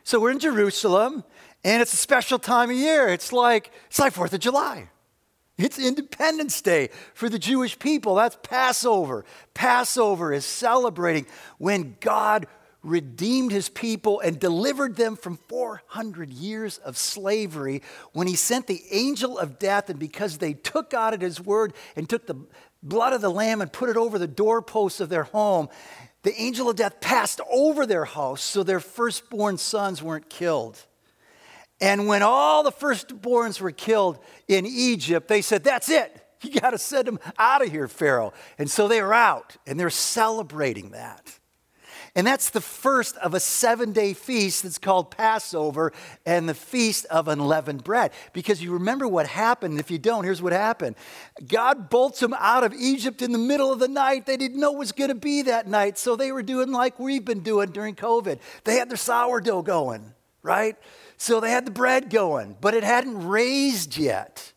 So 0.03 0.19
we're 0.19 0.31
in 0.31 0.39
Jerusalem, 0.39 1.23
and 1.63 1.81
it's 1.81 1.93
a 1.93 1.97
special 1.97 2.37
time 2.37 2.69
of 2.69 2.75
year. 2.75 3.07
It's 3.07 3.31
like 3.31 3.71
it's 3.87 3.99
like 3.99 4.13
Fourth 4.13 4.33
of 4.33 4.39
July. 4.39 4.89
It's 5.57 5.77
Independence 5.77 6.61
Day 6.61 6.89
for 7.13 7.29
the 7.29 7.37
Jewish 7.37 7.77
people. 7.77 8.15
That's 8.15 8.37
Passover. 8.41 9.23
Passover 9.53 10.33
is 10.33 10.45
celebrating 10.45 11.27
when 11.59 11.95
God 11.99 12.47
redeemed 12.81 13.51
his 13.51 13.69
people 13.69 14.19
and 14.19 14.39
delivered 14.39 14.95
them 14.95 15.15
from 15.15 15.37
400 15.47 16.31
years 16.31 16.79
of 16.79 16.97
slavery 16.97 17.81
when 18.11 18.27
he 18.27 18.35
sent 18.35 18.67
the 18.67 18.81
angel 18.91 19.37
of 19.37 19.57
death. 19.59 19.89
And 19.89 19.99
because 19.99 20.39
they 20.39 20.53
took 20.53 20.89
God 20.89 21.13
at 21.13 21.21
his 21.21 21.39
word 21.39 21.73
and 21.95 22.09
took 22.09 22.27
the 22.27 22.35
blood 22.81 23.13
of 23.13 23.21
the 23.21 23.31
lamb 23.31 23.61
and 23.61 23.71
put 23.71 23.89
it 23.89 23.95
over 23.95 24.19
the 24.19 24.27
doorposts 24.27 24.99
of 24.99 25.09
their 25.09 25.23
home, 25.23 25.69
the 26.23 26.33
angel 26.41 26.69
of 26.69 26.77
death 26.77 26.99
passed 26.99 27.39
over 27.51 27.85
their 27.85 28.05
house 28.05 28.41
so 28.41 28.63
their 28.63 28.79
firstborn 28.79 29.57
sons 29.57 30.01
weren't 30.01 30.29
killed. 30.29 30.83
And 31.81 32.07
when 32.07 32.23
all 32.23 32.63
the 32.63 32.71
firstborns 32.71 33.59
were 33.59 33.71
killed 33.71 34.19
in 34.47 34.65
Egypt, 34.65 35.27
they 35.27 35.41
said, 35.41 35.63
That's 35.63 35.89
it. 35.89 36.19
You 36.41 36.59
got 36.59 36.71
to 36.71 36.77
send 36.77 37.07
them 37.07 37.19
out 37.37 37.61
of 37.61 37.71
here, 37.71 37.87
Pharaoh. 37.87 38.33
And 38.57 38.69
so 38.69 38.89
they 38.89 39.01
were 39.01 39.13
out, 39.13 39.55
and 39.65 39.79
they're 39.79 39.89
celebrating 39.89 40.91
that. 40.91 41.39
And 42.15 42.27
that's 42.27 42.51
the 42.51 42.61
first 42.61 43.17
of 43.17 43.33
a 43.33 43.39
seven 43.39 43.91
day 43.91 44.13
feast 44.13 44.61
that's 44.63 44.77
called 44.77 45.09
Passover 45.09 45.91
and 46.27 46.47
the 46.47 46.53
Feast 46.53 47.05
of 47.05 47.27
Unleavened 47.27 47.83
Bread. 47.83 48.11
Because 48.33 48.61
you 48.61 48.73
remember 48.73 49.07
what 49.07 49.25
happened. 49.25 49.79
If 49.79 49.89
you 49.89 49.97
don't, 49.97 50.23
here's 50.23 50.41
what 50.41 50.53
happened 50.53 50.95
God 51.47 51.89
bolts 51.89 52.19
them 52.19 52.35
out 52.37 52.63
of 52.63 52.73
Egypt 52.73 53.23
in 53.23 53.31
the 53.31 53.39
middle 53.39 53.71
of 53.71 53.79
the 53.79 53.87
night. 53.87 54.27
They 54.27 54.37
didn't 54.37 54.59
know 54.59 54.73
it 54.73 54.77
was 54.77 54.91
going 54.91 55.09
to 55.09 55.15
be 55.15 55.41
that 55.43 55.67
night. 55.67 55.97
So 55.97 56.15
they 56.15 56.31
were 56.31 56.43
doing 56.43 56.71
like 56.71 56.99
we've 56.99 57.25
been 57.25 57.41
doing 57.41 57.71
during 57.71 57.95
COVID. 57.95 58.39
They 58.63 58.75
had 58.75 58.89
their 58.91 58.97
sourdough 58.97 59.63
going, 59.63 60.13
right? 60.43 60.77
So 61.17 61.39
they 61.39 61.49
had 61.49 61.65
the 61.65 61.71
bread 61.71 62.11
going, 62.11 62.57
but 62.61 62.75
it 62.75 62.83
hadn't 62.83 63.27
raised 63.27 63.97
yet. 63.97 64.53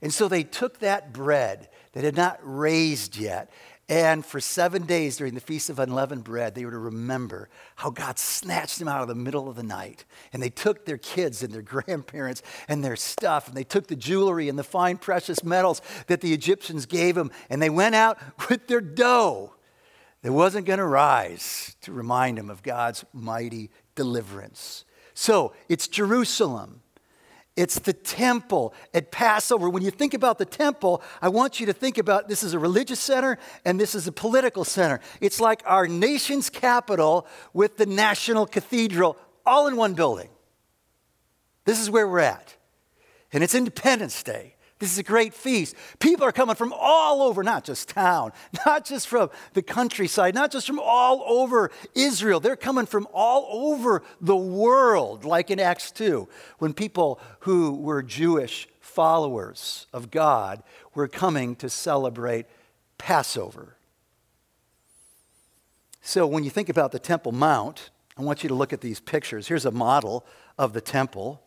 And 0.00 0.14
so 0.14 0.28
they 0.28 0.44
took 0.44 0.78
that 0.78 1.12
bread 1.12 1.68
that 1.92 2.04
had 2.04 2.16
not 2.16 2.38
raised 2.42 3.18
yet 3.18 3.50
and 3.88 4.26
for 4.26 4.40
seven 4.40 4.84
days 4.84 5.16
during 5.16 5.34
the 5.34 5.40
Feast 5.40 5.70
of 5.70 5.78
Unleavened 5.78 6.24
Bread, 6.24 6.54
they 6.54 6.64
were 6.64 6.72
to 6.72 6.78
remember 6.78 7.48
how 7.76 7.90
God 7.90 8.18
snatched 8.18 8.80
them 8.80 8.88
out 8.88 9.02
of 9.02 9.06
the 9.06 9.14
middle 9.14 9.48
of 9.48 9.54
the 9.54 9.62
night. 9.62 10.04
And 10.32 10.42
they 10.42 10.50
took 10.50 10.84
their 10.84 10.98
kids 10.98 11.42
and 11.42 11.52
their 11.52 11.62
grandparents 11.84 12.42
and 12.66 12.82
their 12.82 12.96
stuff, 12.96 13.46
and 13.46 13.56
they 13.56 13.64
took 13.64 13.86
the 13.86 13.94
jewelry 13.94 14.48
and 14.48 14.58
the 14.58 14.64
fine 14.64 14.96
precious 14.96 15.44
metals 15.44 15.82
that 16.08 16.20
the 16.20 16.32
Egyptians 16.32 16.84
gave 16.84 17.14
them, 17.14 17.30
and 17.48 17.62
they 17.62 17.70
went 17.70 17.94
out 17.94 18.18
with 18.48 18.66
their 18.66 18.80
dough 18.80 19.54
that 20.22 20.32
wasn't 20.32 20.66
going 20.66 20.80
to 20.80 20.86
rise 20.86 21.76
to 21.82 21.92
remind 21.92 22.38
them 22.38 22.50
of 22.50 22.64
God's 22.64 23.04
mighty 23.12 23.70
deliverance. 23.94 24.84
So 25.14 25.52
it's 25.68 25.86
Jerusalem. 25.86 26.82
It's 27.56 27.78
the 27.78 27.94
temple 27.94 28.74
at 28.92 29.10
Passover. 29.10 29.70
When 29.70 29.82
you 29.82 29.90
think 29.90 30.12
about 30.12 30.36
the 30.38 30.44
temple, 30.44 31.02
I 31.22 31.30
want 31.30 31.58
you 31.58 31.66
to 31.66 31.72
think 31.72 31.96
about 31.96 32.28
this 32.28 32.42
is 32.42 32.52
a 32.52 32.58
religious 32.58 33.00
center 33.00 33.38
and 33.64 33.80
this 33.80 33.94
is 33.94 34.06
a 34.06 34.12
political 34.12 34.62
center. 34.62 35.00
It's 35.22 35.40
like 35.40 35.62
our 35.64 35.88
nation's 35.88 36.50
capital 36.50 37.26
with 37.54 37.78
the 37.78 37.86
national 37.86 38.46
cathedral 38.46 39.16
all 39.46 39.68
in 39.68 39.76
one 39.76 39.94
building. 39.94 40.28
This 41.64 41.80
is 41.80 41.88
where 41.88 42.06
we're 42.06 42.20
at. 42.20 42.56
And 43.32 43.42
it's 43.42 43.54
Independence 43.54 44.22
Day. 44.22 44.55
This 44.78 44.92
is 44.92 44.98
a 44.98 45.02
great 45.02 45.32
feast. 45.32 45.74
People 46.00 46.26
are 46.26 46.32
coming 46.32 46.54
from 46.54 46.74
all 46.76 47.22
over, 47.22 47.42
not 47.42 47.64
just 47.64 47.88
town, 47.88 48.32
not 48.66 48.84
just 48.84 49.08
from 49.08 49.30
the 49.54 49.62
countryside, 49.62 50.34
not 50.34 50.50
just 50.50 50.66
from 50.66 50.78
all 50.78 51.24
over 51.26 51.70
Israel. 51.94 52.40
They're 52.40 52.56
coming 52.56 52.84
from 52.84 53.08
all 53.14 53.48
over 53.50 54.02
the 54.20 54.36
world, 54.36 55.24
like 55.24 55.50
in 55.50 55.58
Acts 55.58 55.90
2, 55.92 56.28
when 56.58 56.74
people 56.74 57.20
who 57.40 57.74
were 57.74 58.02
Jewish 58.02 58.68
followers 58.80 59.86
of 59.92 60.10
God 60.10 60.62
were 60.94 61.08
coming 61.08 61.56
to 61.56 61.70
celebrate 61.70 62.46
Passover. 62.98 63.76
So 66.02 66.26
when 66.26 66.44
you 66.44 66.50
think 66.50 66.68
about 66.68 66.92
the 66.92 66.98
Temple 66.98 67.32
Mount, 67.32 67.90
I 68.16 68.22
want 68.22 68.42
you 68.42 68.48
to 68.48 68.54
look 68.54 68.72
at 68.72 68.80
these 68.80 69.00
pictures. 69.00 69.48
Here's 69.48 69.66
a 69.66 69.70
model 69.70 70.24
of 70.58 70.72
the 70.72 70.80
temple. 70.80 71.42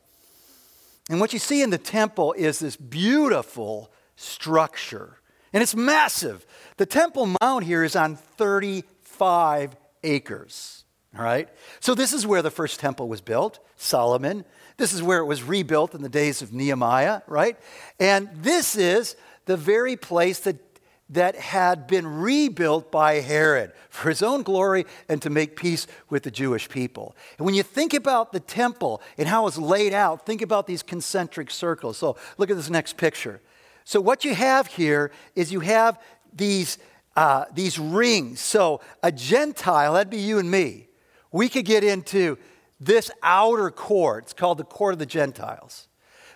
And 1.10 1.20
what 1.20 1.34
you 1.34 1.40
see 1.40 1.62
in 1.64 1.72
the 1.72 1.78
temple 1.80 2.34
is 2.34 2.60
this 2.60 2.76
beautiful 2.76 3.92
structure. 4.16 5.18
And 5.52 5.64
it's 5.64 5.76
massive. 5.76 6.46
The 6.78 6.86
Temple 6.86 7.36
Mount 7.42 7.64
here 7.64 7.84
is 7.84 7.96
on 7.96 8.16
35 8.16 9.76
acres. 10.04 10.84
All 11.18 11.24
right? 11.24 11.50
So 11.80 11.96
this 11.96 12.14
is 12.14 12.28
where 12.28 12.44
the 12.44 12.52
first 12.52 12.80
temple 12.80 13.10
was 13.10 13.22
built, 13.22 13.60
Solomon. 13.76 14.46
This 14.78 14.94
is 14.94 15.02
where 15.02 15.20
it 15.20 15.26
was 15.26 15.42
rebuilt 15.42 15.96
in 15.96 16.04
the 16.04 16.10
days 16.10 16.44
of 16.44 16.54
Nehemiah, 16.54 17.22
right? 17.26 17.58
And 18.00 18.30
this 18.36 18.76
is 18.76 19.16
the 19.46 19.58
very 19.58 19.96
place 19.96 20.40
that 20.42 20.69
that 21.10 21.36
had 21.36 21.88
been 21.88 22.06
rebuilt 22.06 22.92
by 22.92 23.16
Herod 23.16 23.72
for 23.90 24.10
his 24.10 24.22
own 24.22 24.44
glory 24.44 24.86
and 25.08 25.22
to 25.22 25.30
make 25.30 25.56
peace 25.56 25.88
with 26.10 26.24
the 26.24 26.32
Jewish 26.32 26.70
people. 26.70 27.16
And 27.38 27.46
when 27.46 27.56
you 27.56 27.64
think 27.64 27.94
about 27.94 28.32
the 28.32 28.40
temple 28.40 29.02
and 29.18 29.28
how 29.28 29.48
it's 29.48 29.58
laid 29.58 29.94
out, 29.94 30.26
think 30.26 30.42
about 30.42 30.68
these 30.68 30.84
concentric 30.84 31.50
circles. 31.50 31.98
So 31.98 32.16
look 32.38 32.52
at 32.52 32.58
this 32.58 32.70
next 32.70 32.98
picture. 32.98 33.42
So 33.86 34.00
what 34.00 34.24
you 34.24 34.36
have 34.36 34.68
here 34.68 35.12
is 35.36 35.52
you 35.52 35.62
have 35.62 36.00
these, 36.32 36.78
uh, 37.16 37.46
these 37.54 37.80
rings. 37.80 38.40
So 38.40 38.82
a 39.02 39.12
Gentile, 39.12 39.94
that'd 39.94 40.12
be 40.12 40.18
you 40.18 40.38
and 40.38 40.52
me, 40.52 40.90
we 41.32 41.50
could 41.50 41.66
get 41.66 41.84
into 41.84 42.38
this 42.80 43.10
outer 43.24 43.72
court. 43.72 44.26
It's 44.26 44.34
called 44.34 44.60
the 44.60 44.64
court 44.64 44.94
of 44.94 45.00
the 45.00 45.08
Gentiles. 45.08 45.88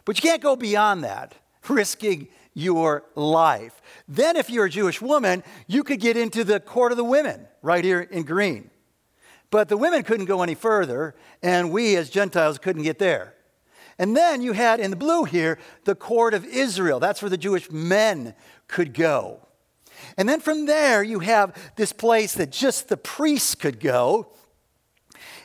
But 0.03 0.17
you 0.17 0.27
can't 0.27 0.41
go 0.41 0.55
beyond 0.55 1.03
that, 1.03 1.35
risking 1.69 2.27
your 2.53 3.03
life. 3.15 3.81
Then, 4.07 4.35
if 4.35 4.49
you're 4.49 4.65
a 4.65 4.69
Jewish 4.69 5.01
woman, 5.01 5.43
you 5.67 5.83
could 5.83 5.99
get 5.99 6.17
into 6.17 6.43
the 6.43 6.59
court 6.59 6.91
of 6.91 6.97
the 6.97 7.03
women 7.03 7.47
right 7.61 7.83
here 7.83 8.01
in 8.01 8.23
green. 8.23 8.69
But 9.49 9.69
the 9.69 9.77
women 9.77 10.03
couldn't 10.03 10.25
go 10.25 10.41
any 10.41 10.55
further, 10.55 11.15
and 11.41 11.71
we 11.71 11.95
as 11.95 12.09
Gentiles 12.09 12.57
couldn't 12.57 12.83
get 12.83 12.99
there. 12.99 13.35
And 13.99 14.17
then 14.17 14.41
you 14.41 14.53
had 14.53 14.79
in 14.79 14.89
the 14.89 14.97
blue 14.97 15.25
here 15.25 15.59
the 15.85 15.95
court 15.95 16.33
of 16.33 16.45
Israel. 16.45 16.99
That's 16.99 17.21
where 17.21 17.29
the 17.29 17.37
Jewish 17.37 17.69
men 17.69 18.33
could 18.67 18.93
go. 18.93 19.47
And 20.17 20.27
then 20.27 20.39
from 20.39 20.65
there, 20.65 21.03
you 21.03 21.19
have 21.19 21.55
this 21.75 21.93
place 21.93 22.33
that 22.33 22.51
just 22.51 22.89
the 22.89 22.97
priests 22.97 23.55
could 23.55 23.79
go. 23.79 24.33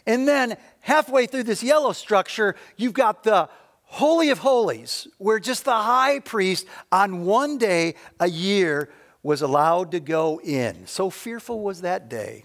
And 0.06 0.26
then 0.26 0.56
halfway 0.80 1.26
through 1.26 1.42
this 1.42 1.62
yellow 1.62 1.92
structure, 1.92 2.56
you've 2.76 2.94
got 2.94 3.24
the 3.24 3.50
Holy 3.90 4.28
of 4.28 4.38
Holies, 4.38 5.08
where 5.16 5.40
just 5.40 5.64
the 5.64 5.72
high 5.72 6.20
priest 6.20 6.66
on 6.92 7.24
one 7.24 7.56
day 7.56 7.94
a 8.20 8.28
year 8.28 8.90
was 9.22 9.40
allowed 9.42 9.90
to 9.92 10.00
go 10.00 10.40
in. 10.40 10.86
So 10.86 11.10
fearful 11.10 11.60
was 11.60 11.80
that 11.80 12.08
day 12.08 12.44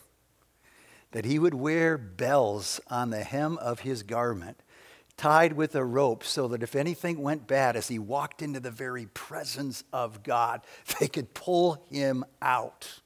that 1.12 1.25
he 1.25 1.38
would 1.38 1.53
wear 1.53 1.97
bells 1.97 2.79
on 2.89 3.12
the 3.12 3.23
hem 3.23 3.57
of 3.59 3.81
his 3.81 4.03
garment, 4.03 4.57
tied 5.15 5.53
with 5.53 5.75
a 5.75 5.85
rope, 5.85 6.23
so 6.23 6.47
that 6.47 6.63
if 6.63 6.75
anything 6.75 7.21
went 7.21 7.45
bad 7.45 7.75
as 7.75 7.88
he 7.88 8.00
walked 8.00 8.41
into 8.41 8.59
the 8.59 8.71
very 8.71 9.05
presence 9.07 9.83
of 9.93 10.23
God, 10.23 10.62
they 11.00 11.07
could 11.07 11.33
pull 11.33 11.85
him 11.91 12.25
out. 12.41 13.01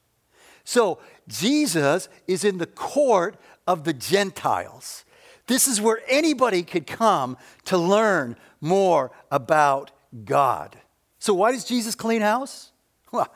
So 0.64 1.00
Jesus 1.26 2.08
is 2.26 2.44
in 2.44 2.58
the 2.58 2.66
court 2.66 3.36
of 3.66 3.84
the 3.84 3.92
Gentiles. 3.92 5.04
This 5.48 5.66
is 5.66 5.80
where 5.80 6.00
anybody 6.08 6.62
could 6.62 6.86
come 6.86 7.36
to 7.64 7.76
learn 7.76 8.36
more 8.60 9.10
about 9.30 9.90
God. 10.24 10.76
So, 11.18 11.34
why 11.34 11.50
does 11.52 11.64
Jesus 11.64 11.94
clean 11.94 12.20
house? 12.20 12.70
Well, 13.10 13.32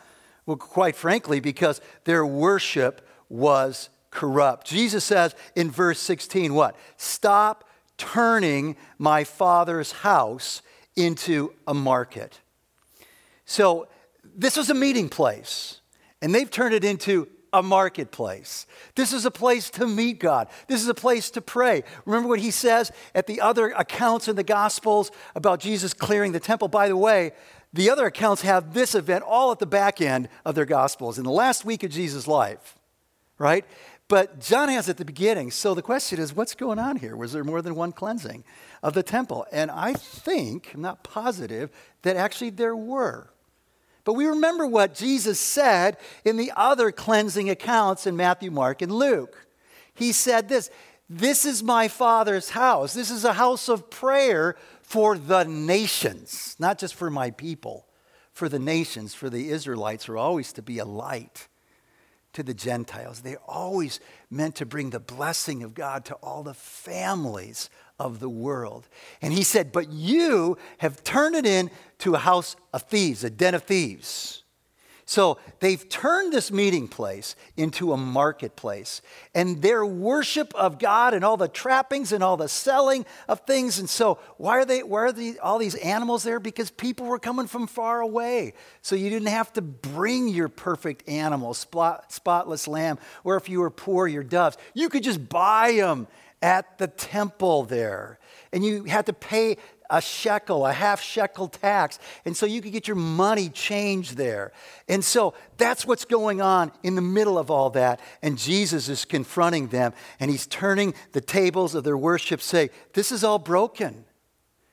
well, 0.46 0.56
quite 0.56 0.94
frankly, 0.94 1.40
because 1.40 1.80
their 2.04 2.24
worship 2.24 3.06
was 3.28 3.88
corrupt. 4.10 4.66
Jesus 4.66 5.04
says 5.04 5.34
in 5.56 5.70
verse 5.70 5.98
16, 5.98 6.52
what? 6.52 6.76
Stop 6.96 7.68
turning 7.96 8.76
my 8.98 9.24
father's 9.24 9.92
house 9.92 10.62
into 10.94 11.54
a 11.66 11.72
market. 11.74 12.40
So, 13.46 13.88
this 14.34 14.56
was 14.56 14.70
a 14.70 14.74
meeting 14.74 15.08
place, 15.08 15.80
and 16.20 16.34
they've 16.34 16.50
turned 16.50 16.74
it 16.74 16.84
into 16.84 17.28
a 17.52 17.62
marketplace. 17.62 18.66
This 18.94 19.12
is 19.12 19.26
a 19.26 19.30
place 19.30 19.70
to 19.70 19.86
meet 19.86 20.18
God. 20.18 20.48
This 20.68 20.82
is 20.82 20.88
a 20.88 20.94
place 20.94 21.30
to 21.30 21.40
pray. 21.40 21.84
Remember 22.06 22.28
what 22.28 22.40
he 22.40 22.50
says 22.50 22.90
at 23.14 23.26
the 23.26 23.40
other 23.40 23.70
accounts 23.70 24.28
in 24.28 24.36
the 24.36 24.42
Gospels 24.42 25.10
about 25.34 25.60
Jesus 25.60 25.92
clearing 25.92 26.32
the 26.32 26.40
temple? 26.40 26.68
By 26.68 26.88
the 26.88 26.96
way, 26.96 27.32
the 27.72 27.90
other 27.90 28.06
accounts 28.06 28.42
have 28.42 28.74
this 28.74 28.94
event 28.94 29.24
all 29.26 29.50
at 29.52 29.58
the 29.58 29.66
back 29.66 30.00
end 30.00 30.28
of 30.44 30.54
their 30.54 30.64
Gospels 30.66 31.18
in 31.18 31.24
the 31.24 31.30
last 31.30 31.64
week 31.64 31.82
of 31.82 31.90
Jesus' 31.90 32.26
life, 32.26 32.76
right? 33.38 33.64
But 34.08 34.40
John 34.40 34.68
has 34.68 34.88
it 34.88 34.92
at 34.92 34.96
the 34.98 35.04
beginning. 35.06 35.50
So 35.50 35.72
the 35.72 35.80
question 35.80 36.20
is, 36.20 36.36
what's 36.36 36.54
going 36.54 36.78
on 36.78 36.96
here? 36.96 37.16
Was 37.16 37.32
there 37.32 37.44
more 37.44 37.62
than 37.62 37.74
one 37.74 37.92
cleansing 37.92 38.44
of 38.82 38.92
the 38.92 39.02
temple? 39.02 39.46
And 39.50 39.70
I 39.70 39.94
think, 39.94 40.72
I'm 40.74 40.82
not 40.82 41.02
positive, 41.02 41.70
that 42.02 42.16
actually 42.16 42.50
there 42.50 42.76
were. 42.76 43.31
But 44.04 44.14
we 44.14 44.26
remember 44.26 44.66
what 44.66 44.94
Jesus 44.94 45.38
said 45.38 45.96
in 46.24 46.36
the 46.36 46.52
other 46.56 46.90
cleansing 46.90 47.48
accounts 47.48 48.06
in 48.06 48.16
Matthew, 48.16 48.50
Mark, 48.50 48.82
and 48.82 48.92
Luke. 48.92 49.46
He 49.94 50.12
said 50.12 50.48
this 50.48 50.70
This 51.08 51.44
is 51.44 51.62
my 51.62 51.88
Father's 51.88 52.50
house. 52.50 52.94
This 52.94 53.10
is 53.10 53.24
a 53.24 53.34
house 53.34 53.68
of 53.68 53.90
prayer 53.90 54.56
for 54.82 55.16
the 55.16 55.44
nations, 55.44 56.56
not 56.58 56.78
just 56.78 56.94
for 56.94 57.10
my 57.10 57.30
people, 57.30 57.86
for 58.32 58.48
the 58.48 58.58
nations, 58.58 59.14
for 59.14 59.30
the 59.30 59.50
Israelites 59.50 60.08
are 60.08 60.18
always 60.18 60.52
to 60.54 60.62
be 60.62 60.78
a 60.78 60.84
light 60.84 61.48
to 62.32 62.42
the 62.42 62.54
Gentiles. 62.54 63.20
They're 63.20 63.38
always 63.46 64.00
meant 64.30 64.56
to 64.56 64.66
bring 64.66 64.90
the 64.90 65.00
blessing 65.00 65.62
of 65.62 65.74
God 65.74 66.04
to 66.06 66.14
all 66.16 66.42
the 66.42 66.54
families 66.54 67.70
of 68.02 68.18
the 68.18 68.28
world. 68.28 68.88
And 69.22 69.32
he 69.32 69.44
said, 69.44 69.72
But 69.72 69.92
you 69.92 70.58
have 70.78 71.04
turned 71.04 71.36
it 71.36 71.46
into 71.46 72.14
a 72.14 72.18
house 72.18 72.56
of 72.72 72.82
thieves, 72.82 73.22
a 73.22 73.30
den 73.30 73.54
of 73.54 73.62
thieves. 73.62 74.42
So 75.04 75.38
they've 75.60 75.86
turned 75.88 76.32
this 76.32 76.50
meeting 76.50 76.88
place 76.88 77.36
into 77.56 77.92
a 77.92 77.96
marketplace. 77.96 79.02
And 79.34 79.60
their 79.60 79.84
worship 79.84 80.54
of 80.54 80.78
God 80.78 81.12
and 81.12 81.24
all 81.24 81.36
the 81.36 81.48
trappings 81.48 82.12
and 82.12 82.24
all 82.24 82.36
the 82.36 82.48
selling 82.48 83.04
of 83.28 83.40
things. 83.40 83.78
And 83.78 83.90
so, 83.90 84.18
why 84.38 84.58
are, 84.58 84.64
they, 84.64 84.82
why 84.82 85.00
are 85.00 85.12
the, 85.12 85.38
all 85.40 85.58
these 85.58 85.74
animals 85.74 86.22
there? 86.22 86.40
Because 86.40 86.70
people 86.70 87.06
were 87.06 87.18
coming 87.18 87.46
from 87.46 87.66
far 87.66 88.00
away. 88.00 88.54
So 88.80 88.96
you 88.96 89.10
didn't 89.10 89.28
have 89.28 89.52
to 89.54 89.62
bring 89.62 90.28
your 90.28 90.48
perfect 90.48 91.08
animal, 91.08 91.52
spot, 91.52 92.12
spotless 92.12 92.66
lamb, 92.66 92.98
or 93.22 93.36
if 93.36 93.48
you 93.48 93.60
were 93.60 93.70
poor, 93.70 94.06
your 94.06 94.24
doves. 94.24 94.56
You 94.72 94.88
could 94.88 95.02
just 95.02 95.28
buy 95.28 95.72
them 95.72 96.06
at 96.42 96.78
the 96.78 96.88
temple 96.88 97.62
there. 97.62 98.18
And 98.52 98.64
you 98.64 98.84
had 98.84 99.06
to 99.06 99.12
pay 99.12 99.56
a 99.88 100.00
shekel, 100.00 100.66
a 100.66 100.72
half 100.72 101.00
shekel 101.02 101.48
tax. 101.48 101.98
And 102.24 102.36
so 102.36 102.46
you 102.46 102.60
could 102.60 102.72
get 102.72 102.88
your 102.88 102.96
money 102.96 103.50
changed 103.50 104.16
there. 104.16 104.52
And 104.88 105.04
so 105.04 105.34
that's 105.58 105.86
what's 105.86 106.06
going 106.06 106.40
on 106.40 106.72
in 106.82 106.94
the 106.94 107.02
middle 107.02 107.38
of 107.38 107.50
all 107.50 107.70
that. 107.70 108.00
And 108.22 108.38
Jesus 108.38 108.88
is 108.88 109.04
confronting 109.04 109.68
them 109.68 109.92
and 110.18 110.30
he's 110.30 110.46
turning 110.46 110.94
the 111.12 111.20
tables 111.20 111.74
of 111.74 111.84
their 111.84 111.96
worship, 111.96 112.40
say, 112.40 112.70
This 112.94 113.12
is 113.12 113.22
all 113.22 113.38
broken. 113.38 114.04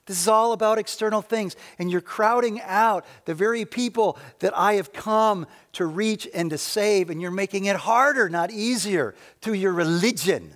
This 0.05 0.19
is 0.19 0.27
all 0.27 0.53
about 0.53 0.79
external 0.79 1.21
things. 1.21 1.55
And 1.77 1.91
you're 1.91 2.01
crowding 2.01 2.61
out 2.61 3.05
the 3.25 3.35
very 3.35 3.63
people 3.63 4.17
that 4.39 4.57
I 4.57 4.73
have 4.73 4.91
come 4.91 5.45
to 5.73 5.85
reach 5.85 6.27
and 6.33 6.49
to 6.49 6.57
save. 6.57 7.11
And 7.11 7.21
you're 7.21 7.29
making 7.29 7.65
it 7.65 7.75
harder, 7.75 8.27
not 8.27 8.49
easier, 8.49 9.13
to 9.41 9.53
your 9.53 9.71
religion 9.73 10.55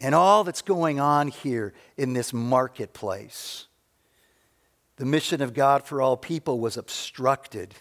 and 0.00 0.14
all 0.14 0.44
that's 0.44 0.62
going 0.62 1.00
on 1.00 1.28
here 1.28 1.72
in 1.96 2.12
this 2.12 2.32
marketplace. 2.32 3.66
The 4.96 5.06
mission 5.06 5.42
of 5.42 5.54
God 5.54 5.84
for 5.84 6.00
all 6.00 6.16
people 6.16 6.60
was 6.60 6.76
obstructed 6.76 7.74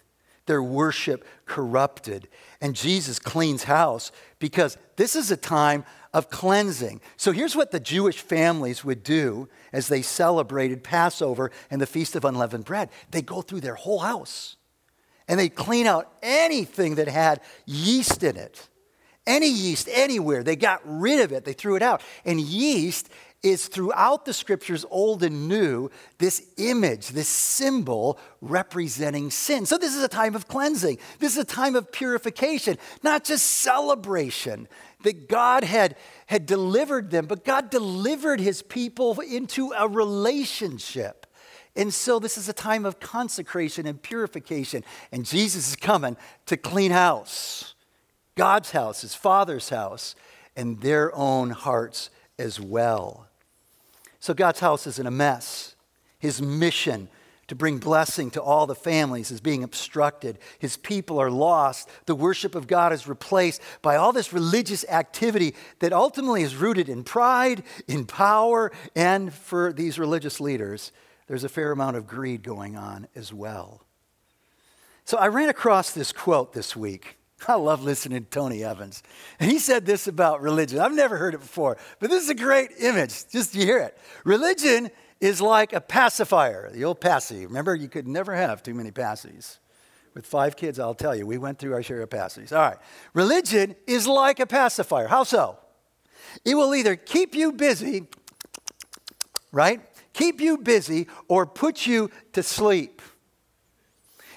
their 0.46 0.62
worship 0.62 1.26
corrupted. 1.46 2.28
And 2.62 2.76
Jesus 2.76 3.20
cleans 3.20 3.64
house 3.64 4.12
because 4.40 4.78
this 4.96 5.16
is 5.16 5.32
a 5.32 5.38
time 5.38 5.86
of 6.14 6.30
cleansing. 6.30 7.02
So 7.18 7.32
here's 7.32 7.56
what 7.56 7.72
the 7.72 7.80
Jewish 7.80 8.20
families 8.20 8.86
would 8.86 9.04
do 9.04 9.50
as 9.74 9.88
they 9.88 10.02
celebrated 10.02 10.84
Passover 10.84 11.52
and 11.70 11.82
the 11.82 11.88
Feast 11.88 12.16
of 12.16 12.26
Unleavened 12.26 12.66
Bread 12.66 12.90
they 13.12 13.22
go 13.22 13.42
through 13.42 13.62
their 13.62 13.76
whole 13.76 14.00
house 14.00 14.56
and 15.28 15.40
they 15.40 15.50
clean 15.50 15.88
out 15.88 16.12
anything 16.22 16.96
that 16.96 17.08
had 17.08 17.42
yeast 17.66 18.24
in 18.24 18.38
it. 18.38 18.70
Any 19.28 19.50
yeast 19.50 19.90
anywhere, 19.92 20.44
they 20.44 20.56
got 20.56 20.82
rid 20.86 21.20
of 21.20 21.32
it, 21.32 21.46
they 21.46 21.54
threw 21.54 21.76
it 21.76 21.82
out. 21.82 22.02
And 22.26 22.40
yeast 22.40 23.10
is 23.46 23.68
throughout 23.68 24.26
the 24.26 24.34
scriptures, 24.34 24.86
old 24.90 25.22
and 25.22 25.48
new, 25.48 25.90
this 26.18 26.52
image, 26.58 27.10
this 27.10 27.28
symbol 27.28 28.20
representing 28.42 29.30
sin. 29.30 29.66
So, 29.66 29.78
this 29.78 29.96
is 29.96 30.04
a 30.04 30.08
time 30.08 30.36
of 30.36 30.48
cleansing. 30.48 30.98
This 31.20 31.34
is 31.34 31.38
a 31.38 31.46
time 31.46 31.76
of 31.76 31.92
purification, 31.92 32.78
not 33.04 33.24
just 33.24 33.46
celebration 33.46 34.68
that 35.04 35.30
God 35.30 35.64
had, 35.64 35.96
had 36.26 36.48
delivered 36.48 37.12
them, 37.12 37.28
but 37.28 37.46
God 37.46 37.70
delivered 37.70 38.40
his 38.40 38.64
people 38.64 39.20
into 39.20 39.72
a 39.78 39.88
relationship. 39.88 41.28
And 41.76 41.94
so, 41.94 42.18
this 42.18 42.38
is 42.38 42.50
a 42.50 42.54
time 42.54 42.84
of 42.84 43.00
consecration 43.00 43.86
and 43.86 44.02
purification. 44.02 44.84
And 45.12 45.24
Jesus 45.24 45.70
is 45.70 45.76
coming 45.76 46.18
to 46.48 46.58
clean 46.58 46.92
house 46.92 47.75
God's 48.36 48.72
house, 48.72 49.02
his 49.02 49.16
Father's 49.16 49.70
house, 49.70 50.16
and 50.56 50.82
their 50.82 51.14
own 51.16 51.52
hearts 51.52 52.10
as 52.38 52.60
well. 52.60 53.28
So 54.20 54.34
God's 54.34 54.60
house 54.60 54.88
is 54.88 55.00
in 55.00 55.08
a 55.08 55.12
mess. 55.12 55.76
His 56.20 56.42
mission 56.42 57.10
to 57.48 57.56
bring 57.56 57.78
blessing 57.78 58.32
to 58.32 58.42
all 58.42 58.66
the 58.66 58.76
families 58.76 59.30
is 59.30 59.40
being 59.40 59.64
obstructed. 59.64 60.40
His 60.58 60.78
people 60.78 61.20
are 61.20 61.30
lost. 61.30 61.90
The 62.08 62.16
worship 62.16 62.56
of 62.56 62.68
God 62.68 62.92
is 62.92 63.08
replaced 63.08 63.62
by 63.82 63.96
all 63.98 64.12
this 64.12 64.34
religious 64.34 64.84
activity 64.90 65.54
that 65.80 65.94
ultimately 65.94 66.42
is 66.42 66.56
rooted 66.56 66.90
in 66.90 67.04
pride, 67.04 67.64
in 67.88 68.06
power, 68.06 68.72
and 68.96 69.32
for 69.32 69.72
these 69.72 70.00
religious 70.00 70.40
leaders, 70.40 70.92
there's 71.28 71.44
a 71.44 71.50
fair 71.50 71.72
amount 71.72 71.98
of 71.98 72.08
greed 72.08 72.42
going 72.42 72.76
on 72.76 73.08
as 73.16 73.32
well. 73.32 73.84
So 75.06 75.18
I 75.18 75.28
ran 75.28 75.50
across 75.50 75.92
this 75.92 76.12
quote 76.12 76.54
this 76.54 76.76
week. 76.76 77.18
I 77.48 77.56
love 77.56 77.84
listening 77.84 78.24
to 78.24 78.30
Tony 78.30 78.64
Evans. 78.64 79.04
And 79.40 79.52
he 79.52 79.60
said 79.60 79.86
this 79.86 80.08
about 80.08 80.42
religion. 80.42 80.80
I've 80.80 80.94
never 80.94 81.18
heard 81.18 81.34
it 81.34 81.42
before, 81.42 81.78
but 82.00 82.10
this 82.10 82.24
is 82.24 82.30
a 82.30 82.36
great 82.36 82.72
image. 82.80 83.30
Just 83.30 83.56
you 83.56 83.66
hear 83.66 83.80
it. 83.80 83.98
Religion 84.24 84.90
is 85.22 85.42
like 85.42 85.74
a 85.74 85.82
pacifier, 85.82 86.70
the 86.72 86.84
old 86.84 87.02
passy. 87.02 87.46
Remember, 87.46 87.76
you 87.76 87.88
could 87.88 88.08
never 88.08 88.34
have 88.36 88.64
too 88.64 88.74
many 88.74 88.92
passies. 88.92 89.60
With 90.14 90.26
five 90.26 90.56
kids, 90.56 90.80
I'll 90.80 90.94
tell 90.94 91.16
you, 91.16 91.28
we 91.28 91.38
went 91.38 91.60
through 91.60 91.74
our 91.74 91.84
share 91.84 92.02
of 92.02 92.10
passies. 92.10 92.54
All 92.54 92.60
right. 92.60 92.78
Religion 93.14 93.76
is 93.86 94.08
like 94.08 94.40
a 94.40 94.46
pacifier. 94.46 95.08
How 95.08 95.24
so? 95.24 95.58
It 96.46 96.56
will 96.56 96.74
either 96.74 96.96
keep 96.96 97.36
you 97.36 97.52
busy, 97.52 98.08
right? 99.52 99.82
Keep 100.14 100.40
you 100.40 100.58
busy 100.58 101.08
or 101.28 101.46
put 101.46 101.86
you 101.86 102.10
to 102.32 102.44
sleep. 102.44 103.02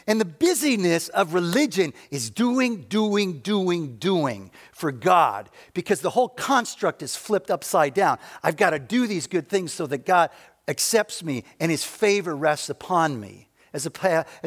And 0.08 0.18
the 0.18 0.24
busyness 0.24 1.10
of 1.10 1.34
religion 1.34 1.92
is 2.10 2.30
doing, 2.30 2.86
doing, 2.88 3.40
doing, 3.40 3.98
doing 3.98 4.50
for 4.72 4.90
God 4.90 5.50
because 5.74 6.00
the 6.00 6.08
whole 6.08 6.30
construct 6.30 7.02
is 7.02 7.14
flipped 7.14 7.50
upside 7.50 7.92
down. 7.92 8.18
I've 8.42 8.56
got 8.56 8.70
to 8.70 8.78
do 8.78 9.06
these 9.06 9.26
good 9.26 9.50
things 9.50 9.70
so 9.70 9.86
that 9.86 10.06
God 10.06 10.30
accepts 10.66 11.22
me 11.22 11.44
and 11.60 11.70
his 11.70 11.84
favor 11.84 12.34
rests 12.34 12.70
upon 12.70 13.20
me. 13.20 13.44
As, 13.74 13.84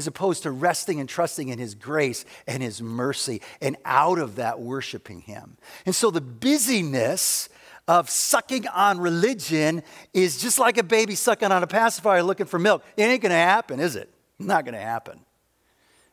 opposed 0.07 0.43
to 0.43 0.51
resting 0.51 0.99
and 0.99 1.07
trusting 1.07 1.49
in 1.49 1.59
His 1.59 1.75
grace 1.75 2.25
and 2.47 2.61
His 2.61 2.81
mercy, 2.81 3.41
and 3.61 3.77
out 3.85 4.17
of 4.17 4.37
that, 4.37 4.59
worshiping 4.59 5.21
Him. 5.21 5.57
And 5.85 5.93
so 5.93 6.09
the 6.09 6.19
busyness 6.19 7.47
of 7.87 8.09
sucking 8.09 8.67
on 8.67 8.99
religion 8.99 9.83
is 10.11 10.41
just 10.41 10.57
like 10.57 10.79
a 10.79 10.83
baby 10.83 11.13
sucking 11.13 11.51
on 11.51 11.61
a 11.61 11.67
pacifier 11.67 12.23
looking 12.23 12.47
for 12.47 12.57
milk. 12.57 12.83
It 12.97 13.03
ain't 13.03 13.21
gonna 13.21 13.35
happen, 13.35 13.79
is 13.79 13.95
it? 13.95 14.11
Not 14.39 14.65
gonna 14.65 14.81
happen. 14.81 15.19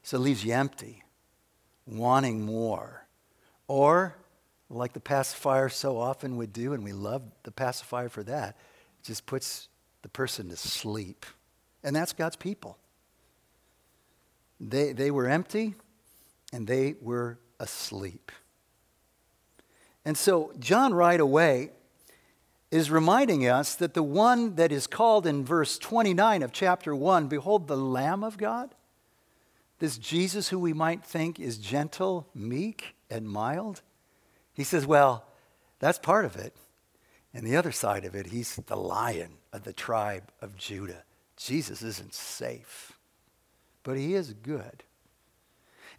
So 0.08 0.16
it 0.16 0.20
leaves 0.20 0.42
you 0.42 0.54
empty, 0.54 1.02
wanting 1.86 2.40
more. 2.40 3.06
Or, 3.66 4.16
like 4.70 4.94
the 4.94 5.00
pacifier 5.00 5.68
so 5.68 5.98
often 5.98 6.38
would 6.38 6.50
do, 6.50 6.72
and 6.72 6.82
we 6.82 6.94
love 6.94 7.20
the 7.42 7.50
pacifier 7.50 8.08
for 8.08 8.22
that, 8.22 8.56
it 9.00 9.04
just 9.04 9.26
puts 9.26 9.68
the 10.00 10.08
person 10.08 10.48
to 10.48 10.56
sleep. 10.56 11.26
And 11.84 11.94
that's 11.94 12.14
God's 12.14 12.36
people. 12.36 12.78
They, 14.58 14.94
they 14.94 15.10
were 15.10 15.28
empty 15.28 15.74
and 16.54 16.66
they 16.66 16.94
were 17.02 17.38
asleep. 17.60 18.32
And 20.06 20.16
so, 20.16 20.54
John 20.58 20.94
right 20.94 21.20
away 21.20 21.68
is 22.70 22.90
reminding 22.90 23.46
us 23.46 23.74
that 23.74 23.92
the 23.92 24.02
one 24.02 24.54
that 24.54 24.72
is 24.72 24.86
called 24.86 25.26
in 25.26 25.44
verse 25.44 25.76
29 25.76 26.42
of 26.42 26.50
chapter 26.50 26.96
1, 26.96 27.28
behold, 27.28 27.68
the 27.68 27.76
Lamb 27.76 28.24
of 28.24 28.38
God, 28.38 28.74
this 29.78 29.98
Jesus, 29.98 30.48
who 30.48 30.58
we 30.58 30.72
might 30.72 31.04
think 31.04 31.38
is 31.38 31.58
gentle, 31.58 32.26
meek, 32.34 32.94
and 33.10 33.28
mild, 33.28 33.82
he 34.52 34.64
says, 34.64 34.86
Well, 34.86 35.24
that's 35.78 35.98
part 35.98 36.24
of 36.24 36.36
it. 36.36 36.54
And 37.32 37.46
the 37.46 37.56
other 37.56 37.72
side 37.72 38.04
of 38.04 38.14
it, 38.14 38.26
he's 38.26 38.56
the 38.56 38.76
lion 38.76 39.34
of 39.52 39.62
the 39.62 39.72
tribe 39.72 40.32
of 40.40 40.56
Judah. 40.56 41.04
Jesus 41.36 41.82
isn't 41.82 42.14
safe, 42.14 42.92
but 43.84 43.96
he 43.96 44.14
is 44.14 44.32
good. 44.32 44.82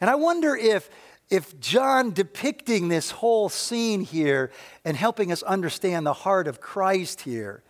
And 0.02 0.10
I 0.10 0.16
wonder 0.16 0.56
if, 0.56 0.90
if 1.30 1.60
John 1.60 2.12
depicting 2.12 2.88
this 2.88 3.12
whole 3.12 3.48
scene 3.48 4.02
here 4.02 4.52
and 4.84 4.98
helping 4.98 5.32
us 5.32 5.44
understand 5.44 6.06
the 6.06 6.14
heart 6.14 6.48
of 6.48 6.60
Christ 6.60 7.22
here 7.22 7.64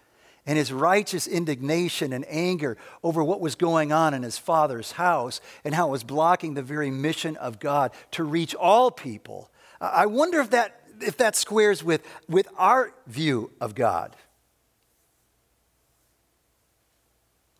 and 0.46 0.58
his 0.58 0.72
righteous 0.72 1.28
indignation 1.28 2.14
and 2.14 2.26
anger 2.28 2.78
over 3.04 3.24
what 3.24 3.42
was 3.42 3.56
going 3.56 3.92
on 3.92 4.14
in 4.14 4.24
his 4.24 4.38
father's 4.38 4.94
house 4.94 5.42
and 5.64 5.76
how 5.76 5.88
it 5.88 5.92
was 5.92 6.04
blocking 6.04 6.54
the 6.54 6.64
very 6.64 6.92
mission 6.92 7.36
of 7.38 7.60
God 7.60 7.92
to 8.12 8.24
reach 8.24 8.56
all 8.56 8.92
people. 8.92 9.50
I 9.82 10.06
wonder 10.06 10.40
if 10.40 10.52
that, 10.52 10.82
if 11.02 11.18
that 11.18 11.36
squares 11.36 11.84
with, 11.84 12.06
with 12.28 12.48
our 12.58 12.94
view 13.08 13.52
of 13.62 13.76
God. 13.76 14.16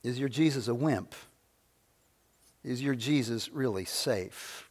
Is 0.04 0.20
your 0.20 0.30
Jesus 0.30 0.68
a 0.68 0.76
wimp? 0.76 1.14
Is 2.64 2.82
your 2.82 2.96
Jesus 2.96 3.50
really 3.50 3.86
safe? 3.86 4.69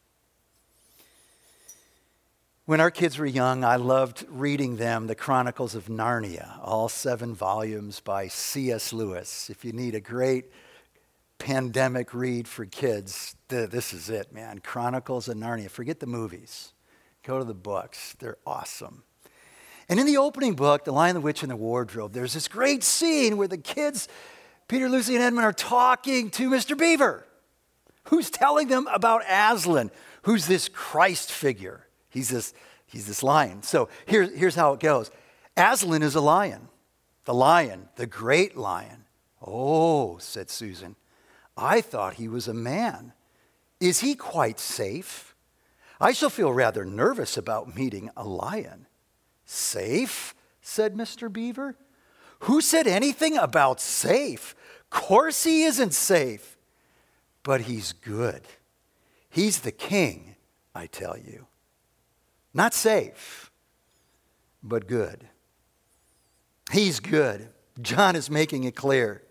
When 2.69 2.81
our 2.81 2.91
kids 2.91 3.17
were 3.17 3.25
young, 3.25 3.63
I 3.63 3.77
loved 3.77 4.27
reading 4.29 4.75
them 4.75 5.07
the 5.07 5.15
Chronicles 5.15 5.73
of 5.73 5.87
Narnia, 5.87 6.59
all 6.61 6.87
seven 6.87 7.33
volumes 7.33 7.99
by 7.99 8.27
C.S. 8.27 8.93
Lewis. 8.93 9.49
If 9.49 9.65
you 9.65 9.71
need 9.71 9.95
a 9.95 9.99
great 9.99 10.51
pandemic 11.39 12.13
read 12.13 12.47
for 12.47 12.67
kids, 12.67 13.35
this 13.47 13.91
is 13.91 14.11
it, 14.11 14.31
man. 14.31 14.59
Chronicles 14.59 15.27
of 15.27 15.35
Narnia. 15.37 15.67
Forget 15.67 15.99
the 15.99 16.05
movies, 16.05 16.73
go 17.23 17.39
to 17.39 17.43
the 17.43 17.55
books, 17.55 18.15
they're 18.19 18.37
awesome. 18.45 19.01
And 19.89 19.99
in 19.99 20.05
the 20.05 20.17
opening 20.17 20.53
book, 20.53 20.85
The 20.85 20.93
Lion, 20.93 21.15
the 21.15 21.21
Witch, 21.21 21.41
and 21.41 21.49
the 21.49 21.55
Wardrobe, 21.55 22.13
there's 22.13 22.35
this 22.35 22.47
great 22.47 22.83
scene 22.83 23.37
where 23.37 23.47
the 23.47 23.57
kids, 23.57 24.07
Peter, 24.67 24.87
Lucy, 24.87 25.15
and 25.15 25.23
Edmund, 25.23 25.43
are 25.43 25.53
talking 25.53 26.29
to 26.29 26.51
Mr. 26.51 26.77
Beaver, 26.77 27.25
who's 28.09 28.29
telling 28.29 28.67
them 28.67 28.85
about 28.93 29.23
Aslan, 29.27 29.89
who's 30.21 30.45
this 30.45 30.69
Christ 30.69 31.31
figure. 31.31 31.87
He's 32.09 32.29
this, 32.29 32.53
he's 32.85 33.07
this 33.07 33.23
lion. 33.23 33.63
So 33.63 33.89
here, 34.05 34.23
here's 34.23 34.55
how 34.55 34.73
it 34.73 34.79
goes 34.79 35.11
Aslan 35.55 36.01
is 36.01 36.15
a 36.15 36.21
lion, 36.21 36.69
the 37.25 37.33
lion, 37.33 37.89
the 37.95 38.07
great 38.07 38.57
lion. 38.57 39.05
Oh, 39.41 40.17
said 40.17 40.49
Susan, 40.49 40.95
I 41.55 41.81
thought 41.81 42.15
he 42.15 42.27
was 42.27 42.47
a 42.47 42.53
man. 42.53 43.13
Is 43.79 44.01
he 44.01 44.15
quite 44.15 44.59
safe? 44.59 45.35
I 46.01 46.13
shall 46.13 46.29
feel 46.29 46.53
rather 46.53 46.85
nervous 46.85 47.37
about 47.37 47.75
meeting 47.75 48.09
a 48.15 48.23
lion. 48.23 48.87
Safe? 49.45 50.35
said 50.61 50.95
Mr. 50.95 51.31
Beaver. 51.31 51.75
Who 52.41 52.61
said 52.61 52.87
anything 52.87 53.37
about 53.37 53.81
safe? 53.81 54.55
Course 54.89 55.43
he 55.43 55.63
isn't 55.63 55.93
safe. 55.93 56.57
But 57.43 57.61
he's 57.61 57.91
good. 57.91 58.43
He's 59.29 59.59
the 59.59 59.71
king, 59.71 60.35
I 60.73 60.87
tell 60.87 61.17
you. 61.17 61.47
Not 62.53 62.73
safe, 62.73 63.51
but 64.63 64.87
good. 64.87 65.27
He's 66.71 66.99
good. 66.99 67.49
John 67.81 68.15
is 68.15 68.29
making 68.29 68.63
it 68.63 68.75
clear. 68.75 69.23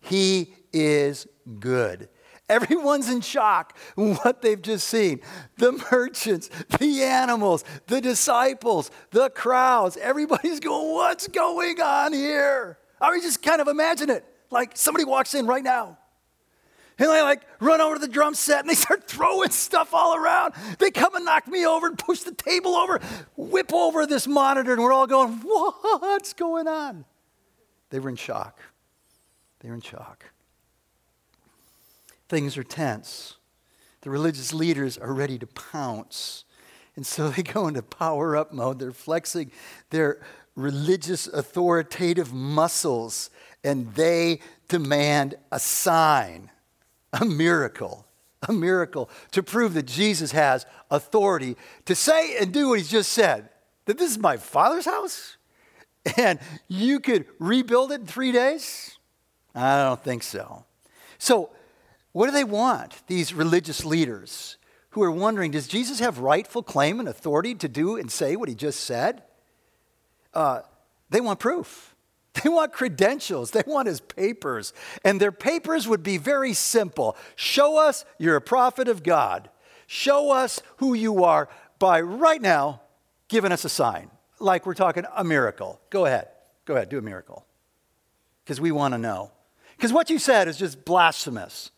He 0.00 0.54
is 0.72 1.26
good. 1.58 2.08
Everyone's 2.48 3.10
in 3.10 3.22
shock 3.22 3.76
what 3.96 4.40
they've 4.40 4.60
just 4.60 4.86
seen. 4.86 5.20
The 5.56 5.72
merchants, 5.90 6.48
the 6.78 7.02
animals, 7.02 7.64
the 7.86 8.00
disciples, 8.00 8.90
the 9.10 9.30
crowds. 9.30 9.96
Everybody's 9.96 10.60
going, 10.60 10.94
What's 10.94 11.26
going 11.28 11.80
on 11.80 12.12
here? 12.12 12.78
I 13.00 13.10
mean, 13.10 13.22
just 13.22 13.42
kind 13.42 13.60
of 13.60 13.68
imagine 13.68 14.10
it. 14.10 14.24
Like 14.50 14.76
somebody 14.76 15.04
walks 15.04 15.34
in 15.34 15.46
right 15.46 15.64
now. 15.64 15.98
And 16.98 17.10
they 17.10 17.22
like 17.22 17.42
run 17.60 17.80
over 17.80 17.96
to 17.96 18.00
the 18.00 18.08
drum 18.08 18.34
set 18.34 18.60
and 18.60 18.70
they 18.70 18.74
start 18.86 19.06
throwing 19.06 19.50
stuff 19.50 19.92
all 19.92 20.16
around. 20.16 20.54
They 20.78 20.90
come 20.90 21.14
and 21.14 21.24
knock 21.24 21.46
me 21.46 21.66
over 21.66 21.86
and 21.86 21.98
push 21.98 22.20
the 22.20 22.32
table 22.32 22.74
over, 22.74 23.00
whip 23.36 23.72
over 23.72 24.06
this 24.06 24.26
monitor, 24.26 24.72
and 24.72 24.82
we're 24.82 24.92
all 24.92 25.06
going, 25.06 25.32
What's 25.42 26.32
going 26.32 26.68
on? 26.68 27.04
They 27.90 27.98
were 27.98 28.08
in 28.08 28.16
shock. 28.16 28.58
They 29.60 29.68
were 29.68 29.74
in 29.74 29.80
shock. 29.80 30.24
Things 32.28 32.56
are 32.56 32.64
tense. 32.64 33.36
The 34.00 34.10
religious 34.10 34.52
leaders 34.52 34.98
are 34.98 35.12
ready 35.12 35.38
to 35.38 35.46
pounce. 35.46 36.44
And 36.96 37.06
so 37.06 37.28
they 37.28 37.42
go 37.42 37.68
into 37.68 37.82
power 37.82 38.36
up 38.36 38.52
mode. 38.52 38.78
They're 38.78 38.92
flexing 38.92 39.52
their 39.90 40.20
religious 40.54 41.26
authoritative 41.26 42.32
muscles 42.32 43.30
and 43.62 43.94
they 43.94 44.40
demand 44.68 45.34
a 45.52 45.58
sign 45.58 46.50
a 47.20 47.24
miracle, 47.24 48.06
a 48.48 48.52
miracle 48.52 49.10
to 49.32 49.42
prove 49.42 49.74
that 49.74 49.86
Jesus 49.86 50.32
has 50.32 50.66
authority 50.90 51.56
to 51.84 51.94
say 51.94 52.36
and 52.38 52.52
do 52.52 52.68
what 52.68 52.78
he's 52.78 52.90
just 52.90 53.12
said. 53.12 53.48
That 53.86 53.98
this 53.98 54.10
is 54.10 54.18
my 54.18 54.36
father's 54.36 54.84
house 54.84 55.36
and 56.16 56.38
you 56.68 57.00
could 57.00 57.26
rebuild 57.38 57.92
it 57.92 58.00
in 58.00 58.06
three 58.06 58.32
days? 58.32 58.98
I 59.54 59.82
don't 59.82 60.02
think 60.02 60.22
so. 60.22 60.64
So, 61.18 61.50
what 62.12 62.26
do 62.26 62.32
they 62.32 62.44
want, 62.44 62.94
these 63.08 63.34
religious 63.34 63.84
leaders 63.84 64.56
who 64.90 65.02
are 65.02 65.10
wondering, 65.10 65.50
does 65.50 65.68
Jesus 65.68 66.00
have 66.00 66.18
rightful 66.18 66.62
claim 66.62 67.00
and 67.00 67.08
authority 67.08 67.54
to 67.56 67.68
do 67.68 67.96
and 67.96 68.10
say 68.10 68.36
what 68.36 68.48
he 68.48 68.54
just 68.54 68.80
said? 68.80 69.22
Uh, 70.32 70.60
they 71.10 71.20
want 71.20 71.38
proof. 71.38 71.94
They 72.42 72.48
want 72.50 72.72
credentials. 72.72 73.50
They 73.50 73.62
want 73.66 73.88
his 73.88 74.00
papers. 74.00 74.72
And 75.04 75.20
their 75.20 75.32
papers 75.32 75.88
would 75.88 76.02
be 76.02 76.18
very 76.18 76.52
simple 76.52 77.16
Show 77.34 77.78
us 77.78 78.04
you're 78.18 78.36
a 78.36 78.40
prophet 78.40 78.88
of 78.88 79.02
God. 79.02 79.48
Show 79.86 80.32
us 80.32 80.60
who 80.78 80.94
you 80.94 81.24
are 81.24 81.48
by 81.78 82.00
right 82.00 82.42
now 82.42 82.82
giving 83.28 83.52
us 83.52 83.64
a 83.64 83.68
sign. 83.68 84.10
Like 84.38 84.66
we're 84.66 84.74
talking 84.74 85.04
a 85.16 85.24
miracle. 85.24 85.80
Go 85.90 86.04
ahead. 86.06 86.28
Go 86.66 86.74
ahead, 86.74 86.88
do 86.88 86.98
a 86.98 87.02
miracle. 87.02 87.46
Because 88.44 88.60
we 88.60 88.72
want 88.72 88.92
to 88.92 88.98
know. 88.98 89.32
Because 89.76 89.92
what 89.92 90.10
you 90.10 90.18
said 90.18 90.48
is 90.48 90.58
just 90.58 90.84
blasphemous. 90.84 91.70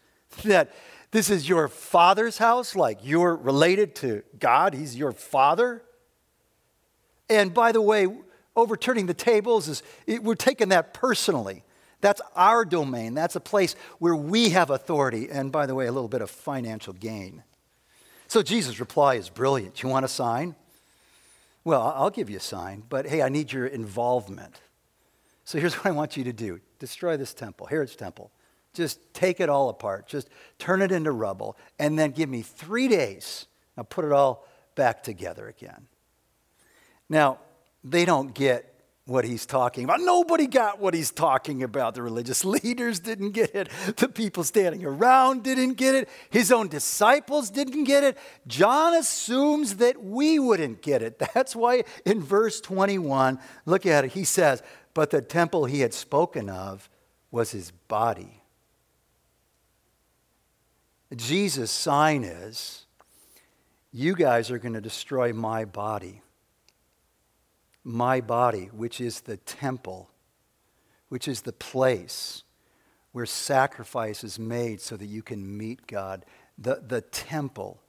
That 0.45 0.73
this 1.11 1.31
is 1.31 1.49
your 1.49 1.69
father's 1.69 2.39
house, 2.39 2.75
like 2.75 2.99
you're 3.03 3.37
related 3.37 3.95
to 3.97 4.23
God, 4.39 4.75
he's 4.75 4.97
your 4.97 5.13
father. 5.13 5.83
And 7.31 7.53
by 7.53 7.73
the 7.73 7.83
way, 7.83 8.07
overturning 8.59 9.07
the 9.07 9.15
tables 9.15 9.69
is 9.69 9.83
it, 10.07 10.23
we're 10.23 10.35
taking 10.35 10.69
that 10.71 10.93
personally. 10.93 11.65
That's 12.01 12.21
our 12.37 12.65
domain. 12.65 13.15
That's 13.15 13.37
a 13.37 13.41
place 13.41 13.75
where 13.99 14.15
we 14.15 14.51
have 14.51 14.71
authority. 14.71 15.29
And 15.31 15.51
by 15.51 15.67
the 15.67 15.75
way, 15.75 15.87
a 15.87 15.93
little 15.93 16.09
bit 16.09 16.23
of 16.23 16.31
financial 16.31 16.93
gain. 16.93 17.43
So 18.27 18.43
Jesus' 18.43 18.79
reply 18.79 19.15
is 19.15 19.31
brilliant. 19.31 19.83
You 19.83 19.89
want 19.89 20.05
a 20.05 20.09
sign? 20.09 20.55
Well, 21.65 21.93
I'll 21.97 22.11
give 22.11 22.31
you 22.31 22.37
a 22.37 22.41
sign, 22.41 22.83
but 22.89 23.07
hey, 23.07 23.23
I 23.23 23.29
need 23.29 23.53
your 23.53 23.67
involvement. 23.67 24.61
So 25.45 25.59
here's 25.59 25.75
what 25.79 25.87
I 25.87 25.91
want 25.93 26.17
you 26.17 26.25
to 26.25 26.33
do 26.33 26.61
destroy 26.79 27.17
this 27.17 27.35
temple, 27.35 27.67
Herod's 27.67 27.97
temple. 27.97 28.31
Just 28.75 29.01
take 29.15 29.41
it 29.41 29.49
all 29.49 29.71
apart, 29.71 30.07
just 30.07 30.29
turn 30.59 30.83
it 30.83 30.93
into 30.93 31.11
rubble, 31.11 31.57
and 31.79 31.99
then 31.99 32.11
give 32.11 32.29
me 32.29 32.43
three 32.43 32.87
days. 32.87 33.47
Now 33.77 33.83
put 33.85 34.05
it 34.05 34.13
all 34.13 34.47
back 34.75 35.03
together 35.03 35.49
again. 35.49 35.89
Now, 37.09 37.39
they 37.85 38.05
don't 38.05 38.35
get 38.35 38.69
what 39.09 39.25
he's 39.25 39.47
talking 39.47 39.85
about. 39.85 40.01
Nobody 40.01 40.47
got 40.47 40.81
what 40.81 40.93
he's 40.93 41.11
talking 41.11 41.63
about. 41.63 41.95
The 41.95 42.03
religious 42.03 42.45
leaders 42.63 43.01
didn't 43.01 43.31
get 43.31 43.55
it. 43.55 43.71
The 43.97 44.09
people 44.09 44.45
standing 44.45 44.85
around 44.85 45.43
didn't 45.43 45.75
get 45.75 45.95
it. 45.95 46.09
His 46.29 46.53
own 46.53 46.69
disciples 46.69 47.49
didn't 47.49 47.85
get 47.85 48.05
it. 48.05 48.19
John 48.47 48.95
assumes 48.95 49.77
that 49.77 50.03
we 50.05 50.39
wouldn't 50.39 50.83
get 50.83 51.03
it. 51.03 51.19
That's 51.35 51.57
why 51.57 51.85
in 52.05 52.21
verse 52.21 52.61
21, 52.61 53.39
look 53.65 53.87
at 53.87 54.05
it, 54.05 54.13
he 54.13 54.25
says, 54.25 54.63
But 54.93 55.11
the 55.11 55.23
temple 55.23 55.65
he 55.65 55.81
had 55.81 55.95
spoken 55.95 56.51
of 56.51 56.91
was 57.31 57.51
his 57.53 57.71
body. 57.71 58.43
Jesus' 61.17 61.71
sign 61.71 62.25
is, 62.25 62.85
You 63.91 64.15
guys 64.15 64.51
are 64.51 64.59
going 64.59 64.75
to 64.75 64.83
destroy 64.83 65.33
my 65.33 65.65
body 65.65 66.21
my 67.85 68.21
body, 68.21 68.67
which 68.73 69.01
is 69.01 69.21
the 69.21 69.37
temple, 69.37 70.11
which 71.09 71.29
is 71.29 71.43
the 71.43 71.53
place 71.53 72.43
where 73.13 73.27
sacrifice 73.27 74.23
is 74.23 74.39
made 74.39 74.81
so 74.81 74.97
that 74.97 75.07
you 75.07 75.23
can 75.23 75.57
meet 75.57 75.87
God. 75.87 76.25
The, 76.59 76.83
the 76.87 77.01
temple, 77.01 77.81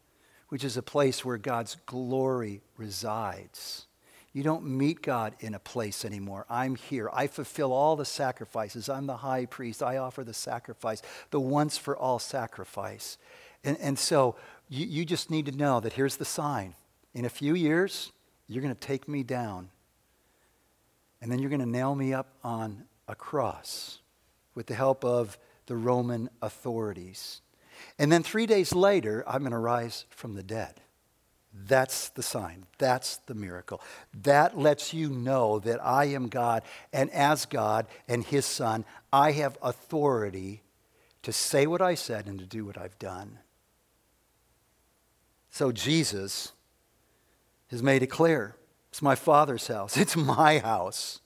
which 0.49 0.63
is 0.63 0.77
a 0.77 0.81
place 0.81 1.25
where 1.25 1.37
God's 1.37 1.77
glory 1.85 2.61
resides. 2.77 3.87
You 4.31 4.43
don't 4.43 4.65
meet 4.65 5.01
God 5.01 5.35
in 5.39 5.55
a 5.55 5.59
place 5.59 6.05
anymore. 6.05 6.45
I'm 6.49 6.75
here. 6.75 7.09
I 7.11 7.27
fulfill 7.27 7.73
all 7.73 7.95
the 7.95 8.05
sacrifices. 8.05 8.87
I'm 8.87 9.07
the 9.07 9.17
high 9.17 9.45
priest. 9.45 9.81
I 9.81 9.97
offer 9.97 10.23
the 10.23 10.33
sacrifice, 10.33 11.01
the 11.31 11.39
once 11.39 11.77
for 11.77 11.97
all 11.97 12.19
sacrifice. 12.19 13.17
And, 13.63 13.77
and 13.79 13.97
so 13.97 14.35
you, 14.69 14.85
you 14.85 15.05
just 15.05 15.31
need 15.31 15.47
to 15.47 15.51
know 15.51 15.79
that 15.79 15.93
here's 15.93 16.17
the 16.17 16.25
sign. 16.25 16.75
In 17.13 17.25
a 17.25 17.29
few 17.29 17.55
years, 17.55 18.11
you're 18.47 18.61
going 18.61 18.73
to 18.73 18.79
take 18.79 19.07
me 19.07 19.23
down 19.23 19.69
and 21.21 21.31
then 21.31 21.39
you're 21.39 21.49
going 21.49 21.59
to 21.59 21.65
nail 21.65 21.95
me 21.95 22.13
up 22.13 22.33
on 22.43 22.85
a 23.07 23.15
cross 23.15 23.99
with 24.55 24.67
the 24.67 24.75
help 24.75 25.03
of 25.03 25.37
the 25.65 25.75
Roman 25.75 26.29
authorities. 26.41 27.41
And 27.97 28.11
then 28.11 28.23
three 28.23 28.45
days 28.45 28.73
later, 28.73 29.23
I'm 29.27 29.41
going 29.41 29.51
to 29.51 29.57
rise 29.57 30.05
from 30.09 30.33
the 30.33 30.43
dead. 30.43 30.81
That's 31.53 32.09
the 32.09 32.23
sign. 32.23 32.65
That's 32.77 33.17
the 33.25 33.33
miracle. 33.33 33.81
That 34.23 34.57
lets 34.57 34.93
you 34.93 35.09
know 35.09 35.59
that 35.59 35.83
I 35.83 36.05
am 36.05 36.27
God, 36.27 36.63
and 36.93 37.09
as 37.11 37.45
God 37.45 37.87
and 38.07 38.23
His 38.23 38.45
Son, 38.45 38.85
I 39.11 39.31
have 39.31 39.57
authority 39.61 40.61
to 41.23 41.33
say 41.33 41.67
what 41.67 41.81
I 41.81 41.95
said 41.95 42.27
and 42.27 42.39
to 42.39 42.45
do 42.45 42.65
what 42.65 42.77
I've 42.77 42.97
done. 42.99 43.39
So 45.49 45.71
Jesus 45.71 46.53
has 47.71 47.81
made 47.81 48.03
it 48.03 48.07
clear 48.07 48.55
it's 48.89 49.01
my 49.01 49.15
father's 49.15 49.67
house, 49.67 49.97
it's 49.97 50.15
my 50.15 50.59
house. 50.59 51.21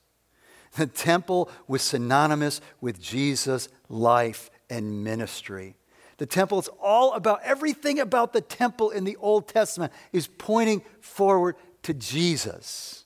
The 0.76 0.88
temple 0.88 1.52
was 1.68 1.82
synonymous 1.82 2.60
with 2.82 3.00
Jesus' 3.00 3.70
life 3.90 4.50
and 4.70 5.04
ministry. 5.04 5.76
The 6.18 6.26
temple 6.26 6.60
is 6.60 6.70
all 6.82 7.14
about 7.14 7.42
everything 7.44 8.00
about 8.00 8.34
the 8.34 8.42
temple 8.42 8.90
in 8.90 9.04
the 9.04 9.16
Old 9.18 9.48
Testament 9.48 9.94
is 10.12 10.28
pointing 10.28 10.82
forward 11.00 11.56
to 11.84 11.94
Jesus. 11.94 13.06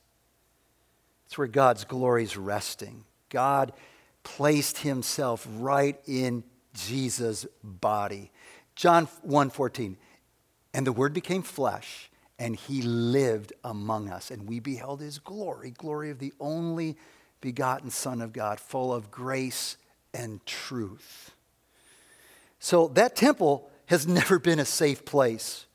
It's 1.26 1.36
where 1.36 1.46
God's 1.46 1.84
glory 1.84 2.22
is 2.22 2.36
resting. 2.36 3.04
God 3.28 3.72
placed 4.22 4.78
himself 4.78 5.46
right 5.58 5.98
in 6.06 6.44
Jesus' 6.74 7.46
body. 7.62 8.30
John 8.74 9.06
1:14. 9.22 9.96
And 10.72 10.86
the 10.86 10.92
word 10.92 11.12
became 11.12 11.42
flesh 11.42 12.07
and 12.38 12.54
he 12.54 12.82
lived 12.82 13.52
among 13.64 14.08
us, 14.08 14.30
and 14.30 14.48
we 14.48 14.60
beheld 14.60 15.00
his 15.00 15.18
glory, 15.18 15.72
glory 15.72 16.10
of 16.10 16.18
the 16.18 16.32
only 16.38 16.96
begotten 17.40 17.90
Son 17.90 18.20
of 18.20 18.32
God, 18.32 18.60
full 18.60 18.92
of 18.92 19.10
grace 19.10 19.76
and 20.14 20.44
truth. 20.46 21.32
So 22.60 22.88
that 22.88 23.16
temple 23.16 23.70
has 23.86 24.06
never 24.08 24.38
been 24.38 24.58
a 24.60 24.64
safe 24.64 25.04
place. 25.04 25.66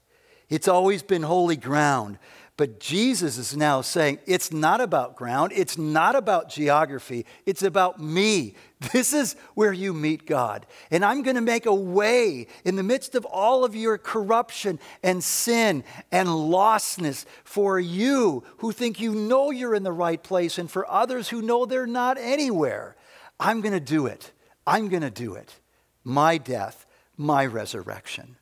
It's 0.50 0.68
always 0.68 1.02
been 1.02 1.24
holy 1.24 1.56
ground. 1.56 2.20
But 2.56 2.80
Jesus 2.80 3.40
is 3.40 3.58
now 3.58 3.82
saying 3.82 4.20
it's 4.28 4.52
not 4.52 4.80
about 4.80 5.16
ground, 5.16 5.54
it's 5.56 5.76
not 5.76 6.16
about 6.16 6.50
geography, 6.50 7.26
it's 7.46 7.64
about 7.64 8.00
me. 8.00 8.56
This 8.92 9.14
is 9.14 9.38
where 9.56 9.72
you 9.72 9.94
meet 9.94 10.26
God. 10.28 10.66
And 10.92 11.06
I'm 11.06 11.24
going 11.24 11.38
to 11.38 11.42
make 11.42 11.66
a 11.66 11.74
way 11.74 12.48
in 12.66 12.76
the 12.76 12.84
midst 12.84 13.16
of 13.16 13.24
all 13.24 13.64
of 13.64 13.78
your 13.78 13.98
corruption 13.98 14.78
and 15.02 15.24
sin 15.24 15.86
and 16.12 16.28
lostness 16.28 17.24
for 17.46 17.80
you 17.80 18.44
who 18.58 18.74
think 18.74 19.00
you 19.00 19.16
know 19.16 19.52
you're 19.52 19.74
in 19.74 19.84
the 19.84 19.94
right 19.94 20.22
place 20.22 20.58
and 20.58 20.70
for 20.70 20.90
others 20.92 21.30
who 21.30 21.42
know 21.42 21.66
they're 21.66 21.88
not 21.88 22.18
anywhere. 22.18 22.98
I'm 23.40 23.62
going 23.62 23.74
to 23.74 23.80
do 23.80 24.06
it. 24.06 24.32
I'm 24.68 24.90
going 24.90 25.02
to 25.02 25.10
do 25.10 25.36
it. 25.36 25.60
My 26.04 26.38
death, 26.38 26.86
my 27.16 27.46
resurrection. 27.46 28.36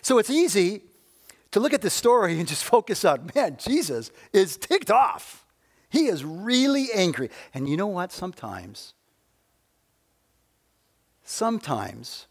So 0.00 0.18
it's 0.18 0.28
easy 0.28 0.82
to 1.52 1.60
look 1.60 1.72
at 1.72 1.82
the 1.82 1.90
story 1.90 2.38
and 2.38 2.48
just 2.48 2.64
focus 2.76 3.04
on, 3.04 3.30
man, 3.34 3.56
Jesus 3.58 4.10
is 4.32 4.56
ticked 4.56 4.90
off. 4.90 5.46
He 5.88 6.06
is 6.06 6.24
really 6.24 6.88
angry. 6.94 7.30
And 7.54 7.68
you 7.68 7.76
know 7.76 7.86
what? 7.86 8.12
Sometimes, 8.12 8.94
sometimes 11.22 12.26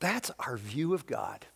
that's 0.00 0.30
our 0.40 0.56
view 0.56 0.92
of 0.92 1.06
God. 1.06 1.46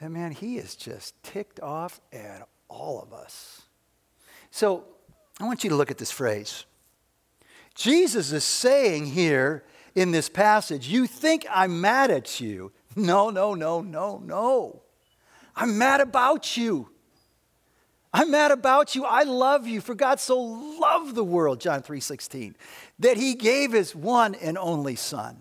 And 0.00 0.12
man, 0.12 0.32
he 0.32 0.58
is 0.58 0.76
just 0.76 1.20
ticked 1.22 1.60
off 1.60 2.00
at 2.12 2.46
all 2.68 3.00
of 3.00 3.12
us. 3.12 3.62
So 4.50 4.84
I 5.40 5.44
want 5.44 5.64
you 5.64 5.70
to 5.70 5.76
look 5.76 5.90
at 5.90 5.98
this 5.98 6.10
phrase. 6.10 6.66
Jesus 7.74 8.32
is 8.32 8.44
saying 8.44 9.06
here 9.06 9.64
in 9.94 10.10
this 10.10 10.28
passage. 10.28 10.88
You 10.88 11.06
think 11.06 11.46
I'm 11.50 11.80
mad 11.80 12.10
at 12.10 12.40
you. 12.40 12.72
No, 12.96 13.30
no, 13.30 13.54
no, 13.54 13.80
no, 13.80 14.18
no. 14.18 14.82
I'm 15.58 15.76
mad 15.76 16.00
about 16.00 16.56
you. 16.56 16.88
I'm 18.12 18.30
mad 18.30 18.52
about 18.52 18.94
you. 18.94 19.04
I 19.04 19.24
love 19.24 19.66
you. 19.66 19.80
For 19.80 19.94
God 19.94 20.20
so 20.20 20.40
loved 20.40 21.16
the 21.16 21.24
world, 21.24 21.60
John 21.60 21.82
3:16, 21.82 22.54
that 23.00 23.16
he 23.16 23.34
gave 23.34 23.72
his 23.72 23.94
one 23.94 24.36
and 24.36 24.56
only 24.56 24.94
son. 24.94 25.36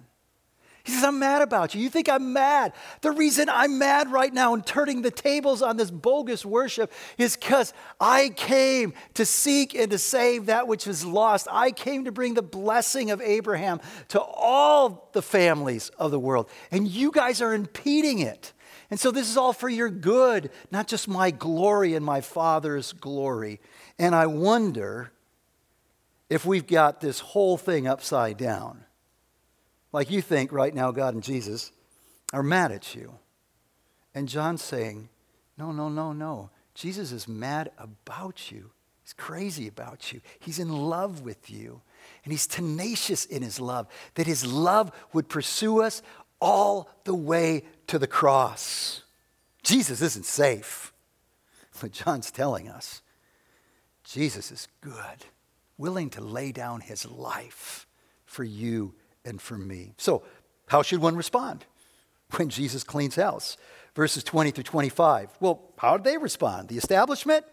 He 0.83 0.93
says, 0.93 1.03
I'm 1.03 1.19
mad 1.19 1.41
about 1.41 1.75
you. 1.75 1.81
You 1.81 1.89
think 1.89 2.07
I'm 2.07 2.31
mad. 2.31 2.71
The 3.01 3.11
reason 3.11 3.49
I'm 3.49 3.77
mad 3.77 4.09
right 4.09 4.33
now 4.33 4.53
and 4.53 4.65
turning 4.65 5.01
the 5.01 5.11
tables 5.11 5.61
on 5.61 5.75
this 5.75 5.91
bogus 5.91 6.45
worship 6.45 6.93
is 7.17 7.35
because 7.35 7.73
I 7.99 8.29
came 8.29 8.93
to 9.15 9.25
seek 9.25 9.75
and 9.75 9.91
to 9.91 9.97
save 9.97 10.45
that 10.45 10.69
which 10.69 10.87
is 10.87 11.03
lost. 11.03 11.49
I 11.51 11.71
came 11.71 12.05
to 12.05 12.13
bring 12.13 12.35
the 12.35 12.41
blessing 12.41 13.11
of 13.11 13.21
Abraham 13.21 13.81
to 14.09 14.21
all 14.21 15.09
the 15.11 15.21
families 15.21 15.89
of 15.99 16.11
the 16.11 16.19
world. 16.21 16.49
And 16.71 16.87
you 16.87 17.11
guys 17.11 17.41
are 17.41 17.53
impeding 17.53 18.19
it. 18.19 18.53
And 18.89 18.99
so 18.99 19.11
this 19.11 19.29
is 19.29 19.37
all 19.37 19.53
for 19.53 19.67
your 19.67 19.89
good, 19.89 20.49
not 20.71 20.87
just 20.87 21.07
my 21.07 21.31
glory 21.31 21.93
and 21.93 22.05
my 22.05 22.21
Father's 22.21 22.93
glory. 22.93 23.59
And 23.99 24.15
I 24.15 24.27
wonder 24.27 25.11
if 26.29 26.45
we've 26.45 26.67
got 26.67 27.01
this 27.01 27.19
whole 27.19 27.57
thing 27.57 27.87
upside 27.87 28.37
down. 28.37 28.83
Like 29.91 30.11
you 30.11 30.21
think 30.21 30.51
right 30.51 30.73
now, 30.73 30.91
God 30.91 31.13
and 31.13 31.23
Jesus 31.23 31.71
are 32.33 32.43
mad 32.43 32.71
at 32.71 32.95
you. 32.95 33.13
And 34.13 34.27
John's 34.27 34.61
saying, 34.61 35.09
No, 35.57 35.71
no, 35.71 35.89
no, 35.89 36.13
no. 36.13 36.49
Jesus 36.73 37.11
is 37.11 37.27
mad 37.27 37.71
about 37.77 38.51
you. 38.51 38.71
He's 39.03 39.13
crazy 39.13 39.67
about 39.67 40.13
you. 40.13 40.21
He's 40.39 40.59
in 40.59 40.69
love 40.69 41.21
with 41.21 41.49
you. 41.49 41.81
And 42.23 42.31
he's 42.31 42.47
tenacious 42.47 43.25
in 43.25 43.41
his 43.41 43.59
love, 43.59 43.87
that 44.15 44.27
his 44.27 44.45
love 44.45 44.91
would 45.13 45.29
pursue 45.29 45.81
us 45.81 46.01
all 46.39 46.89
the 47.05 47.15
way 47.15 47.63
to 47.87 47.97
the 47.99 48.07
cross. 48.07 49.03
Jesus 49.63 50.01
isn't 50.01 50.25
safe. 50.25 50.93
But 51.79 51.91
John's 51.91 52.31
telling 52.31 52.67
us 52.67 53.01
Jesus 54.03 54.51
is 54.51 54.67
good, 54.81 55.25
willing 55.77 56.09
to 56.11 56.21
lay 56.21 56.51
down 56.51 56.81
his 56.81 57.05
life 57.05 57.85
for 58.25 58.43
you 58.43 58.93
and 59.25 59.41
for 59.41 59.57
me. 59.57 59.93
So, 59.97 60.23
how 60.67 60.81
should 60.81 60.99
one 60.99 61.15
respond 61.15 61.65
when 62.35 62.49
Jesus 62.49 62.83
cleans 62.83 63.15
house? 63.15 63.57
Verses 63.95 64.23
20 64.23 64.51
through 64.51 64.63
25. 64.63 65.29
Well, 65.39 65.61
how 65.77 65.97
did 65.97 66.03
they 66.03 66.17
respond? 66.17 66.69
The 66.69 66.77
establishment? 66.77 67.45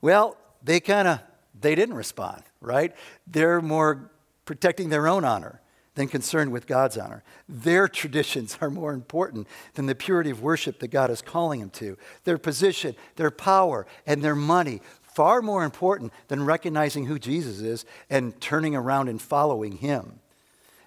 Well, 0.00 0.36
they 0.62 0.80
kind 0.80 1.08
of 1.08 1.20
they 1.58 1.74
didn't 1.74 1.94
respond, 1.94 2.42
right? 2.60 2.94
They're 3.26 3.60
more 3.60 4.10
protecting 4.44 4.88
their 4.88 5.08
own 5.08 5.24
honor 5.24 5.60
than 5.98 6.06
concerned 6.06 6.52
with 6.52 6.68
God's 6.68 6.96
honor. 6.96 7.24
Their 7.48 7.88
traditions 7.88 8.56
are 8.60 8.70
more 8.70 8.92
important 8.92 9.48
than 9.74 9.86
the 9.86 9.96
purity 9.96 10.30
of 10.30 10.40
worship 10.40 10.78
that 10.78 10.92
God 10.92 11.10
is 11.10 11.20
calling 11.20 11.58
them 11.58 11.70
to. 11.70 11.98
Their 12.22 12.38
position, 12.38 12.94
their 13.16 13.32
power, 13.32 13.84
and 14.06 14.22
their 14.22 14.36
money, 14.36 14.80
far 15.02 15.42
more 15.42 15.64
important 15.64 16.12
than 16.28 16.44
recognizing 16.44 17.06
who 17.06 17.18
Jesus 17.18 17.58
is 17.58 17.84
and 18.08 18.40
turning 18.40 18.76
around 18.76 19.08
and 19.08 19.20
following 19.20 19.72
him. 19.72 20.20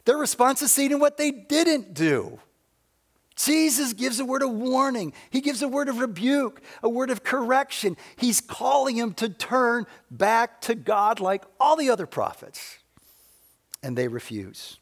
Their 0.05 0.15
response 0.15 0.61
is 0.61 0.71
seen 0.71 0.93
in 0.93 0.99
what 0.99 1.17
they 1.17 1.31
didn't 1.31 1.93
do. 1.93 2.39
Jesus 3.35 3.91
gives 3.91 4.17
a 4.21 4.25
word 4.25 4.43
of 4.43 4.51
warning. 4.51 5.11
He 5.29 5.41
gives 5.41 5.61
a 5.61 5.67
word 5.67 5.89
of 5.89 5.99
rebuke, 5.99 6.61
a 6.81 6.87
word 6.87 7.09
of 7.09 7.21
correction. 7.21 7.97
He's 8.15 8.39
calling 8.39 8.95
him 8.95 9.13
to 9.15 9.27
turn 9.27 9.87
back 10.09 10.61
to 10.61 10.73
God 10.75 11.19
like 11.19 11.43
all 11.59 11.75
the 11.75 11.89
other 11.89 12.05
prophets. 12.05 12.77
And 13.83 13.97
they 13.97 14.07
refuse. 14.07 14.77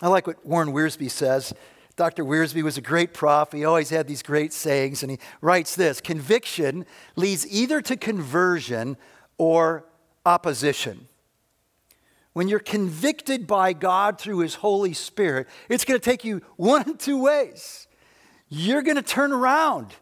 I 0.00 0.08
like 0.08 0.26
what 0.26 0.44
Warren 0.46 0.72
Wiersbe 0.72 1.10
says. 1.10 1.52
Dr. 1.96 2.24
Wiersbe 2.24 2.62
was 2.62 2.78
a 2.78 2.80
great 2.80 3.12
prof. 3.12 3.50
He 3.50 3.64
always 3.64 3.90
had 3.90 4.06
these 4.06 4.22
great 4.22 4.52
sayings, 4.52 5.02
and 5.02 5.10
he 5.10 5.18
writes 5.40 5.74
this 5.74 6.00
Conviction 6.00 6.86
leads 7.16 7.46
either 7.50 7.80
to 7.82 7.96
conversion 7.96 8.96
or 9.36 9.84
opposition. 10.24 11.08
When 12.34 12.46
you're 12.46 12.60
convicted 12.60 13.48
by 13.48 13.72
God 13.72 14.20
through 14.20 14.38
His 14.38 14.54
Holy 14.56 14.92
Spirit, 14.92 15.48
it's 15.68 15.84
going 15.84 15.98
to 15.98 16.04
take 16.04 16.24
you 16.24 16.40
one 16.56 16.88
of 16.88 16.98
two 16.98 17.20
ways. 17.20 17.88
You're 18.48 18.82
going 18.82 18.96
to 18.96 19.02
turn 19.02 19.32
around. 19.32 19.92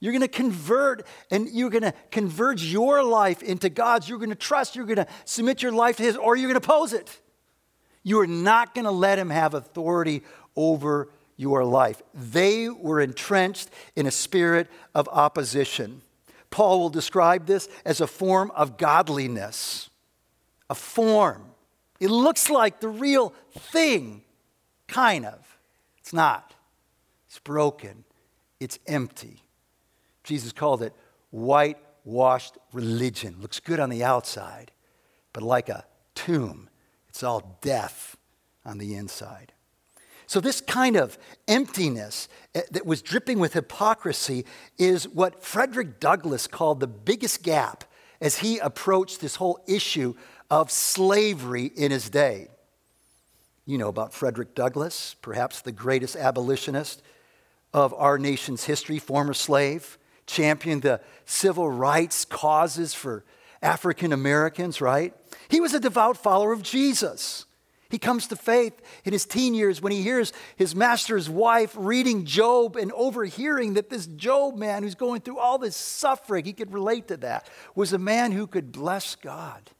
You're 0.00 0.12
going 0.12 0.20
to 0.20 0.28
convert 0.28 1.06
and 1.30 1.48
you're 1.48 1.70
going 1.70 1.82
to 1.82 1.94
converge 2.10 2.62
your 2.62 3.02
life 3.02 3.42
into 3.42 3.70
God's. 3.70 4.08
You're 4.08 4.18
going 4.18 4.28
to 4.28 4.36
trust, 4.36 4.76
you're 4.76 4.84
going 4.84 4.96
to 4.96 5.06
submit 5.24 5.62
your 5.62 5.72
life 5.72 5.96
to 5.96 6.02
His, 6.02 6.16
or 6.16 6.36
you're 6.36 6.50
going 6.50 6.60
to 6.60 6.64
oppose 6.64 6.92
it. 6.92 7.20
You 8.08 8.20
are 8.20 8.26
not 8.26 8.74
going 8.74 8.86
to 8.86 8.90
let 8.90 9.18
him 9.18 9.28
have 9.28 9.52
authority 9.52 10.22
over 10.56 11.10
your 11.36 11.62
life. 11.62 12.00
They 12.14 12.70
were 12.70 13.02
entrenched 13.02 13.68
in 13.96 14.06
a 14.06 14.10
spirit 14.10 14.70
of 14.94 15.06
opposition. 15.08 16.00
Paul 16.48 16.80
will 16.80 16.88
describe 16.88 17.44
this 17.44 17.68
as 17.84 18.00
a 18.00 18.06
form 18.06 18.50
of 18.56 18.78
godliness. 18.78 19.90
A 20.70 20.74
form. 20.74 21.44
It 22.00 22.08
looks 22.08 22.48
like 22.48 22.80
the 22.80 22.88
real 22.88 23.34
thing, 23.52 24.22
kind 24.86 25.26
of. 25.26 25.58
It's 25.98 26.14
not. 26.14 26.54
It's 27.26 27.40
broken. 27.40 28.04
It's 28.58 28.78
empty. 28.86 29.42
Jesus 30.24 30.52
called 30.52 30.80
it 30.80 30.94
whitewashed 31.30 32.56
religion. 32.72 33.36
Looks 33.42 33.60
good 33.60 33.78
on 33.78 33.90
the 33.90 34.02
outside, 34.02 34.70
but 35.34 35.42
like 35.42 35.68
a 35.68 35.84
tomb 36.14 36.70
it's 37.18 37.24
all 37.24 37.58
death 37.62 38.16
on 38.64 38.78
the 38.78 38.94
inside. 38.94 39.50
So, 40.28 40.38
this 40.38 40.60
kind 40.60 40.94
of 40.94 41.18
emptiness 41.48 42.28
eh, 42.54 42.62
that 42.70 42.86
was 42.86 43.02
dripping 43.02 43.40
with 43.40 43.54
hypocrisy 43.54 44.44
is 44.78 45.08
what 45.08 45.42
Frederick 45.42 45.98
Douglass 45.98 46.46
called 46.46 46.78
the 46.78 46.86
biggest 46.86 47.42
gap 47.42 47.82
as 48.20 48.38
he 48.38 48.58
approached 48.58 49.20
this 49.20 49.34
whole 49.34 49.58
issue 49.66 50.14
of 50.48 50.70
slavery 50.70 51.72
in 51.74 51.90
his 51.90 52.08
day. 52.08 52.46
You 53.66 53.78
know 53.78 53.88
about 53.88 54.14
Frederick 54.14 54.54
Douglass, 54.54 55.16
perhaps 55.20 55.60
the 55.60 55.72
greatest 55.72 56.14
abolitionist 56.14 57.02
of 57.74 57.92
our 57.94 58.16
nation's 58.16 58.62
history, 58.62 59.00
former 59.00 59.34
slave, 59.34 59.98
championed 60.28 60.82
the 60.82 61.00
civil 61.26 61.68
rights 61.68 62.24
causes 62.24 62.94
for 62.94 63.24
African 63.62 64.12
Americans, 64.12 64.80
right? 64.80 65.14
He 65.48 65.60
was 65.60 65.74
a 65.74 65.80
devout 65.80 66.16
follower 66.16 66.52
of 66.52 66.62
Jesus. 66.62 67.44
He 67.90 67.98
comes 67.98 68.26
to 68.26 68.36
faith 68.36 68.80
in 69.04 69.12
his 69.12 69.24
teen 69.24 69.54
years 69.54 69.80
when 69.80 69.92
he 69.92 70.02
hears 70.02 70.32
his 70.56 70.74
master's 70.74 71.30
wife 71.30 71.74
reading 71.78 72.26
Job 72.26 72.76
and 72.76 72.92
overhearing 72.92 73.74
that 73.74 73.88
this 73.88 74.06
Job 74.06 74.56
man 74.56 74.82
who's 74.82 74.94
going 74.94 75.22
through 75.22 75.38
all 75.38 75.56
this 75.56 75.74
suffering, 75.74 76.44
he 76.44 76.52
could 76.52 76.72
relate 76.72 77.08
to 77.08 77.16
that, 77.18 77.48
was 77.74 77.94
a 77.94 77.98
man 77.98 78.32
who 78.32 78.46
could 78.46 78.72
bless 78.72 79.14
God 79.14 79.70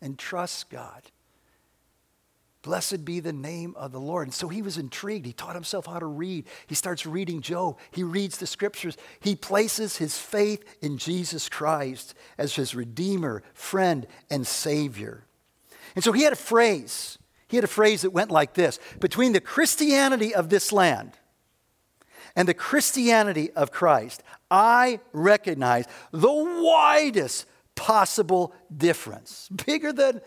and 0.00 0.18
trust 0.18 0.70
God. 0.70 1.02
Blessed 2.62 3.04
be 3.04 3.20
the 3.20 3.32
name 3.32 3.74
of 3.76 3.92
the 3.92 4.00
Lord. 4.00 4.26
And 4.26 4.34
so 4.34 4.48
he 4.48 4.62
was 4.62 4.78
intrigued. 4.78 5.26
He 5.26 5.32
taught 5.32 5.54
himself 5.54 5.86
how 5.86 5.98
to 5.98 6.06
read. 6.06 6.46
He 6.66 6.74
starts 6.74 7.06
reading 7.06 7.40
Job. 7.40 7.78
He 7.92 8.02
reads 8.02 8.38
the 8.38 8.46
scriptures. 8.46 8.96
He 9.20 9.36
places 9.36 9.96
his 9.98 10.18
faith 10.18 10.64
in 10.82 10.98
Jesus 10.98 11.48
Christ 11.48 12.14
as 12.36 12.56
his 12.56 12.74
Redeemer, 12.74 13.42
friend, 13.54 14.06
and 14.28 14.46
Savior. 14.46 15.24
And 15.94 16.02
so 16.02 16.12
he 16.12 16.22
had 16.22 16.32
a 16.32 16.36
phrase. 16.36 17.18
He 17.46 17.56
had 17.56 17.64
a 17.64 17.68
phrase 17.68 18.02
that 18.02 18.10
went 18.10 18.30
like 18.30 18.54
this 18.54 18.78
Between 19.00 19.32
the 19.32 19.40
Christianity 19.40 20.34
of 20.34 20.48
this 20.48 20.72
land 20.72 21.12
and 22.34 22.46
the 22.46 22.54
Christianity 22.54 23.50
of 23.52 23.70
Christ, 23.70 24.22
I 24.50 25.00
recognize 25.12 25.86
the 26.12 26.32
widest 26.32 27.46
possible 27.74 28.52
difference, 28.76 29.48
bigger 29.66 29.92
than 29.92 30.20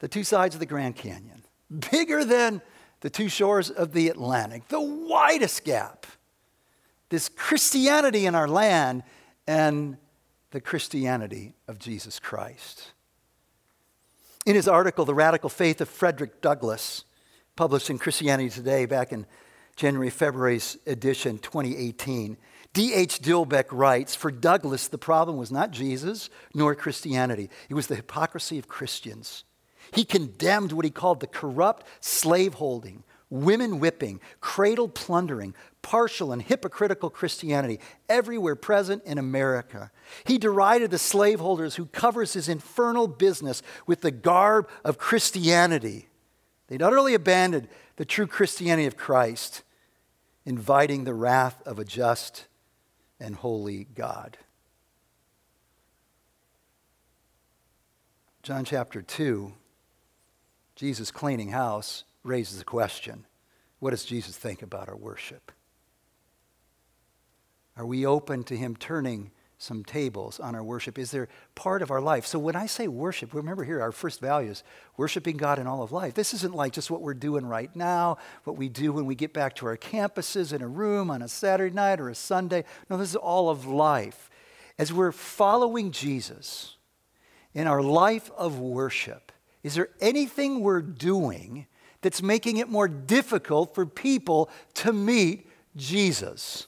the 0.00 0.08
two 0.08 0.24
sides 0.24 0.54
of 0.54 0.60
the 0.60 0.66
Grand 0.66 0.96
Canyon, 0.96 1.44
bigger 1.90 2.24
than 2.24 2.60
the 3.00 3.10
two 3.10 3.28
shores 3.28 3.70
of 3.70 3.92
the 3.92 4.08
Atlantic, 4.08 4.68
the 4.68 4.80
widest 4.80 5.64
gap. 5.64 6.06
This 7.08 7.28
Christianity 7.28 8.26
in 8.26 8.34
our 8.34 8.48
land 8.48 9.02
and 9.46 9.96
the 10.50 10.60
Christianity 10.60 11.54
of 11.68 11.78
Jesus 11.78 12.18
Christ. 12.18 12.92
In 14.46 14.54
his 14.54 14.68
article, 14.68 15.04
The 15.04 15.14
Radical 15.14 15.50
Faith 15.50 15.80
of 15.80 15.88
Frederick 15.88 16.40
Douglass, 16.40 17.04
published 17.56 17.90
in 17.90 17.98
Christianity 17.98 18.48
Today 18.48 18.86
back 18.86 19.12
in 19.12 19.26
January, 19.76 20.10
February's 20.10 20.78
edition 20.86 21.38
2018, 21.38 22.36
D.H. 22.72 23.20
Dilbeck 23.20 23.66
writes 23.70 24.14
For 24.14 24.30
Douglass, 24.30 24.88
the 24.88 24.98
problem 24.98 25.36
was 25.36 25.50
not 25.50 25.72
Jesus 25.72 26.30
nor 26.54 26.74
Christianity, 26.74 27.50
it 27.68 27.74
was 27.74 27.86
the 27.86 27.96
hypocrisy 27.96 28.58
of 28.58 28.68
Christians. 28.68 29.44
He 29.92 30.04
condemned 30.04 30.72
what 30.72 30.84
he 30.84 30.90
called 30.90 31.20
the 31.20 31.26
corrupt 31.26 31.86
slaveholding, 32.00 33.04
women 33.28 33.80
whipping, 33.80 34.20
cradle 34.40 34.88
plundering, 34.88 35.54
partial 35.82 36.32
and 36.32 36.42
hypocritical 36.42 37.10
Christianity 37.10 37.80
everywhere 38.08 38.56
present 38.56 39.02
in 39.04 39.18
America. 39.18 39.90
He 40.24 40.38
derided 40.38 40.90
the 40.90 40.98
slaveholders 40.98 41.76
who 41.76 41.86
covers 41.86 42.32
his 42.32 42.48
infernal 42.48 43.06
business 43.08 43.62
with 43.86 44.00
the 44.00 44.10
garb 44.10 44.68
of 44.84 44.98
Christianity. 44.98 46.08
They'd 46.68 46.82
utterly 46.82 47.14
abandoned 47.14 47.68
the 47.96 48.04
true 48.04 48.26
Christianity 48.26 48.86
of 48.86 48.96
Christ, 48.96 49.62
inviting 50.44 51.04
the 51.04 51.14
wrath 51.14 51.62
of 51.66 51.78
a 51.78 51.84
just 51.84 52.46
and 53.18 53.34
holy 53.34 53.84
God. 53.84 54.38
John 58.42 58.64
chapter 58.64 59.02
2, 59.02 59.52
Jesus 60.80 61.10
cleaning 61.10 61.50
house 61.50 62.04
raises 62.24 62.58
a 62.58 62.64
question. 62.64 63.26
What 63.80 63.90
does 63.90 64.02
Jesus 64.02 64.34
think 64.34 64.62
about 64.62 64.88
our 64.88 64.96
worship? 64.96 65.52
Are 67.76 67.84
we 67.84 68.06
open 68.06 68.44
to 68.44 68.56
Him 68.56 68.76
turning 68.76 69.30
some 69.58 69.84
tables 69.84 70.40
on 70.40 70.54
our 70.54 70.64
worship? 70.64 70.98
Is 70.98 71.10
there 71.10 71.28
part 71.54 71.82
of 71.82 71.90
our 71.90 72.00
life? 72.00 72.24
So 72.24 72.38
when 72.38 72.56
I 72.56 72.64
say 72.64 72.88
worship, 72.88 73.34
remember 73.34 73.62
here, 73.62 73.82
our 73.82 73.92
first 73.92 74.22
values 74.22 74.64
worshiping 74.96 75.36
God 75.36 75.58
in 75.58 75.66
all 75.66 75.82
of 75.82 75.92
life. 75.92 76.14
This 76.14 76.32
isn't 76.32 76.54
like 76.54 76.72
just 76.72 76.90
what 76.90 77.02
we're 77.02 77.12
doing 77.12 77.44
right 77.44 77.76
now, 77.76 78.16
what 78.44 78.56
we 78.56 78.70
do 78.70 78.90
when 78.90 79.04
we 79.04 79.14
get 79.14 79.34
back 79.34 79.56
to 79.56 79.66
our 79.66 79.76
campuses 79.76 80.50
in 80.50 80.62
a 80.62 80.66
room 80.66 81.10
on 81.10 81.20
a 81.20 81.28
Saturday 81.28 81.74
night 81.74 82.00
or 82.00 82.08
a 82.08 82.14
Sunday. 82.14 82.64
No, 82.88 82.96
this 82.96 83.10
is 83.10 83.16
all 83.16 83.50
of 83.50 83.66
life. 83.66 84.30
As 84.78 84.94
we're 84.94 85.12
following 85.12 85.90
Jesus 85.90 86.76
in 87.52 87.66
our 87.66 87.82
life 87.82 88.30
of 88.34 88.58
worship, 88.58 89.30
is 89.62 89.74
there 89.74 89.90
anything 90.00 90.60
we're 90.60 90.82
doing 90.82 91.66
that's 92.00 92.22
making 92.22 92.56
it 92.56 92.68
more 92.68 92.88
difficult 92.88 93.74
for 93.74 93.84
people 93.84 94.50
to 94.74 94.92
meet 94.92 95.46
Jesus? 95.76 96.66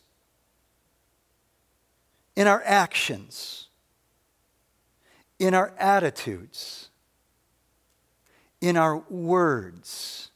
in 2.37 2.47
our 2.47 2.63
actions, 2.65 3.69
in 5.39 5.55
our 5.55 5.73
attitudes, 5.79 6.91
in 8.61 8.77
our 8.77 8.99
words, 9.11 10.31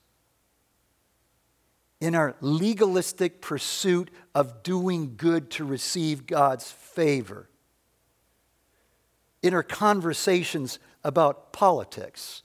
in 2.00 2.14
our 2.14 2.36
legalistic 2.40 3.40
pursuit 3.40 4.10
of 4.34 4.62
doing 4.62 5.14
good 5.16 5.50
to 5.50 5.64
receive 5.64 6.26
God's 6.26 6.70
favor, 6.70 7.48
in 9.42 9.54
our 9.54 9.62
conversations 9.62 10.78
about 11.02 11.52
politics, 11.52 12.42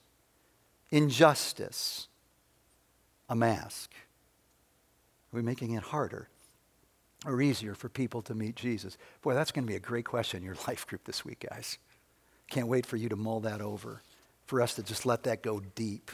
injustice, 0.91 2.07
a 3.29 3.35
mask. 3.35 3.91
Are 5.33 5.37
we 5.37 5.41
making 5.41 5.73
it 5.73 5.83
harder? 5.83 6.27
or 7.25 7.41
easier 7.41 7.75
for 7.75 7.89
people 7.89 8.21
to 8.23 8.33
meet 8.33 8.55
Jesus? 8.55 8.97
Boy, 9.21 9.33
that's 9.33 9.51
going 9.51 9.65
to 9.65 9.67
be 9.67 9.75
a 9.75 9.79
great 9.79 10.05
question 10.05 10.39
in 10.39 10.43
your 10.43 10.55
life 10.67 10.87
group 10.87 11.03
this 11.05 11.23
week, 11.23 11.45
guys. 11.49 11.77
Can't 12.49 12.67
wait 12.67 12.85
for 12.85 12.97
you 12.97 13.09
to 13.09 13.15
mull 13.15 13.41
that 13.41 13.61
over, 13.61 14.01
for 14.45 14.61
us 14.61 14.75
to 14.75 14.83
just 14.83 15.05
let 15.05 15.23
that 15.23 15.41
go 15.41 15.61
deep. 15.75 16.11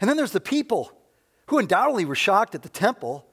And 0.00 0.08
then 0.08 0.16
there's 0.16 0.32
the 0.32 0.40
people 0.40 0.92
who 1.46 1.58
undoubtedly 1.58 2.04
were 2.04 2.14
shocked 2.14 2.54
at 2.54 2.62
the 2.62 2.68
temple, 2.68 3.26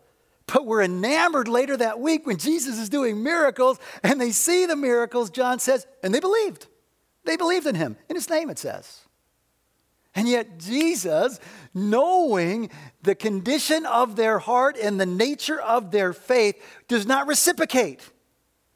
but 0.47 0.65
were 0.65 0.81
enamored 0.81 1.47
later 1.47 1.77
that 1.77 1.99
week 1.99 2.25
when 2.25 2.37
Jesus 2.37 2.79
is 2.79 2.89
doing 2.89 3.21
miracles 3.21 3.79
and 4.01 4.19
they 4.19 4.31
see 4.31 4.65
the 4.65 4.75
miracles, 4.75 5.29
John 5.29 5.59
says, 5.59 5.85
and 6.01 6.15
they 6.15 6.19
believed. 6.19 6.67
They 7.25 7.37
believed 7.37 7.67
in 7.67 7.75
him. 7.75 7.97
In 8.09 8.15
his 8.15 8.29
name, 8.29 8.49
it 8.49 8.57
says. 8.57 9.01
And 10.17 10.27
yet, 10.27 10.57
Jesus, 10.57 11.39
knowing 11.75 12.71
the 13.03 13.13
condition 13.13 13.85
of 13.85 14.15
their 14.15 14.39
heart 14.39 14.75
and 14.75 14.99
the 14.99 15.05
nature 15.05 15.61
of 15.61 15.91
their 15.91 16.11
faith, 16.11 16.59
does 16.87 17.05
not 17.05 17.27
reciprocate. 17.27 18.01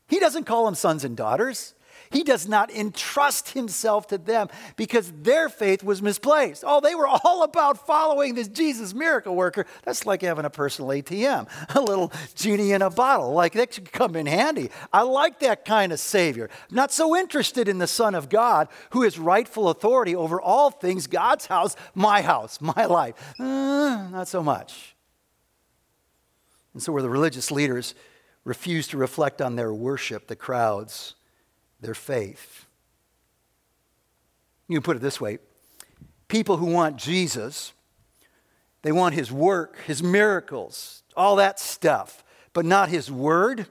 He 0.08 0.20
doesn't 0.20 0.44
call 0.44 0.66
them 0.66 0.76
sons 0.76 1.04
and 1.04 1.18
daughters. 1.18 1.74
He 2.12 2.24
does 2.24 2.48
not 2.48 2.70
entrust 2.72 3.50
himself 3.50 4.08
to 4.08 4.18
them 4.18 4.50
because 4.76 5.12
their 5.22 5.50
faith 5.50 5.84
was 5.84 6.02
misplaced. 6.02 6.64
Oh, 6.66 6.82
they 6.82 6.94
were 6.94 7.08
all 7.08 7.44
about 7.44 7.86
following 7.88 8.36
this 8.36 8.48
Jesus 8.48 8.94
miracle 8.94 9.36
worker. 9.36 9.66
That's 9.84 10.06
like 10.06 10.22
having 10.22 10.46
a 10.46 10.50
personal 10.50 10.92
ATM, 10.92 11.48
a 11.76 11.82
little 11.82 12.12
genie 12.36 12.74
in 12.74 12.82
a 12.82 12.90
bottle. 12.90 13.32
Like 13.32 13.54
that 13.54 13.74
should 13.74 13.92
come 13.92 14.16
in 14.16 14.26
handy. 14.26 14.70
I 14.92 15.04
like 15.04 15.40
that 15.40 15.66
kind 15.66 15.92
of 15.92 16.00
Savior. 16.00 16.50
not 16.70 16.92
so 16.92 17.16
interested 17.16 17.68
in 17.68 17.78
the 17.78 17.88
Son 17.88 18.14
of 18.14 18.30
God 18.30 18.68
who 18.92 19.04
is 19.04 19.18
rightful 19.18 19.70
authority 19.70 20.16
over 20.16 20.42
all 20.42 20.70
things 20.70 21.08
God's 21.08 21.46
house, 21.46 21.76
my 21.96 22.22
house, 22.22 22.60
my 22.60 22.86
life. 22.86 23.16
Uh, 23.40 24.08
not 24.10 24.28
so 24.28 24.44
much. 24.44 24.96
And 26.74 26.82
so, 26.82 26.92
where 26.92 27.02
the 27.02 27.10
religious 27.10 27.52
leaders 27.52 27.96
refused 28.44 28.92
to 28.92 28.98
reflect 28.98 29.42
on 29.42 29.56
their 29.56 29.74
worship, 29.74 30.28
the 30.28 30.36
crowds 30.36 31.16
their 31.82 31.94
faith. 31.96 32.68
You 34.68 34.78
can 34.78 34.84
put 34.84 34.96
it 34.96 35.02
this 35.02 35.20
way 35.20 35.40
people 36.28 36.58
who 36.58 36.68
want 36.68 36.96
Jesus, 36.96 37.74
they 38.84 38.92
want 38.92 39.16
his 39.16 39.32
work, 39.32 39.78
his 39.86 40.02
miracles, 40.02 41.04
all 41.18 41.36
that 41.36 41.60
stuff, 41.60 42.24
but 42.54 42.66
not 42.66 42.88
his 42.88 43.12
word, 43.12 43.68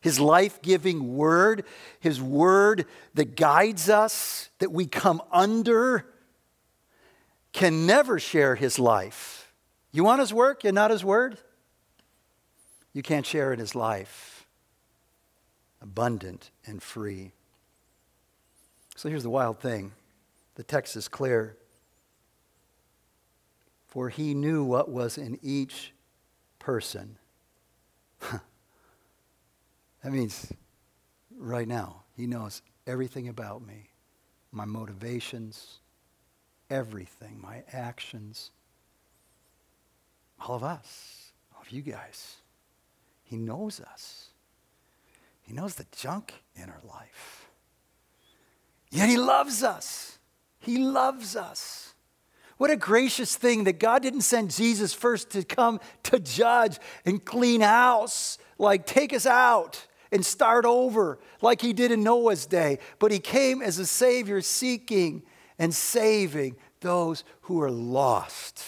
his 0.00 0.20
life 0.20 0.60
giving 0.60 1.16
word, 1.16 1.64
his 1.98 2.20
word 2.20 2.84
that 3.14 3.36
guides 3.36 3.88
us, 3.88 4.50
that 4.58 4.70
we 4.70 4.86
come 4.86 5.22
under, 5.32 6.04
can 7.52 7.86
never 7.86 8.18
share 8.18 8.54
his 8.54 8.78
life. 8.78 9.52
You 9.90 10.04
want 10.04 10.20
his 10.20 10.32
work 10.32 10.64
and 10.64 10.74
not 10.74 10.90
his 10.90 11.02
word? 11.02 11.38
You 12.92 13.02
can't 13.02 13.24
share 13.24 13.52
in 13.52 13.58
his 13.58 13.74
life 13.74 14.37
abundant 15.80 16.50
and 16.66 16.82
free. 16.82 17.32
So 18.96 19.08
here's 19.08 19.22
the 19.22 19.30
wild 19.30 19.60
thing 19.60 19.92
the 20.54 20.62
text 20.62 20.96
is 20.96 21.08
clear. 21.08 21.56
For 23.86 24.10
he 24.10 24.34
knew 24.34 24.64
what 24.64 24.90
was 24.90 25.16
in 25.16 25.38
each 25.42 25.92
person. 26.58 27.16
that 28.20 28.42
means 30.04 30.52
right 31.38 31.66
now, 31.66 32.02
he 32.14 32.26
knows 32.26 32.60
everything 32.86 33.28
about 33.28 33.66
me, 33.66 33.90
my 34.52 34.64
motivations, 34.64 35.78
everything, 36.70 37.40
my 37.40 37.62
actions, 37.72 38.50
all 40.40 40.56
of 40.56 40.62
us, 40.62 41.32
all 41.54 41.62
of 41.62 41.70
you 41.70 41.82
guys. 41.82 42.36
He 43.22 43.36
knows 43.36 43.80
us. 43.80 44.27
He 45.48 45.54
knows 45.54 45.76
the 45.76 45.86
junk 45.96 46.34
in 46.54 46.68
our 46.68 46.82
life. 46.86 47.48
Yet 48.90 49.08
He 49.08 49.16
loves 49.16 49.62
us. 49.62 50.18
He 50.60 50.76
loves 50.76 51.36
us. 51.36 51.94
What 52.58 52.70
a 52.70 52.76
gracious 52.76 53.34
thing 53.34 53.64
that 53.64 53.78
God 53.78 54.02
didn't 54.02 54.20
send 54.22 54.50
Jesus 54.50 54.92
first 54.92 55.30
to 55.30 55.42
come 55.44 55.80
to 56.02 56.18
judge 56.18 56.78
and 57.06 57.24
clean 57.24 57.62
house, 57.62 58.36
like 58.58 58.84
take 58.84 59.14
us 59.14 59.24
out 59.24 59.86
and 60.12 60.24
start 60.24 60.66
over 60.66 61.18
like 61.40 61.62
he 61.62 61.72
did 61.72 61.92
in 61.92 62.02
Noah's 62.02 62.44
day, 62.44 62.78
but 62.98 63.10
he 63.10 63.18
came 63.18 63.62
as 63.62 63.78
a 63.78 63.86
Savior 63.86 64.42
seeking 64.42 65.22
and 65.58 65.72
saving 65.72 66.56
those 66.80 67.24
who 67.42 67.62
are 67.62 67.70
lost. 67.70 68.62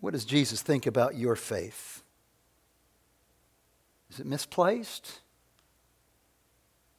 What 0.00 0.14
does 0.14 0.24
Jesus 0.24 0.62
think 0.62 0.86
about 0.86 1.16
your 1.16 1.36
faith? 1.36 1.93
Is 4.14 4.20
it 4.20 4.26
misplaced? 4.26 5.20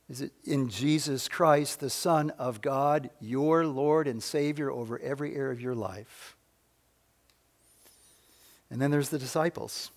Is 0.09 0.19
it 0.19 0.33
in 0.43 0.67
Jesus 0.67 1.29
Christ, 1.29 1.79
the 1.79 1.89
Son 1.89 2.29
of 2.31 2.61
God, 2.61 3.09
your 3.21 3.65
Lord 3.65 4.07
and 4.07 4.21
Savior 4.21 4.69
over 4.69 4.99
every 4.99 5.33
area 5.33 5.53
of 5.53 5.61
your 5.61 5.75
life? 5.75 6.35
And 8.69 8.81
then 8.81 8.91
there's 8.91 9.09
the 9.09 9.17
disciples. 9.17 9.91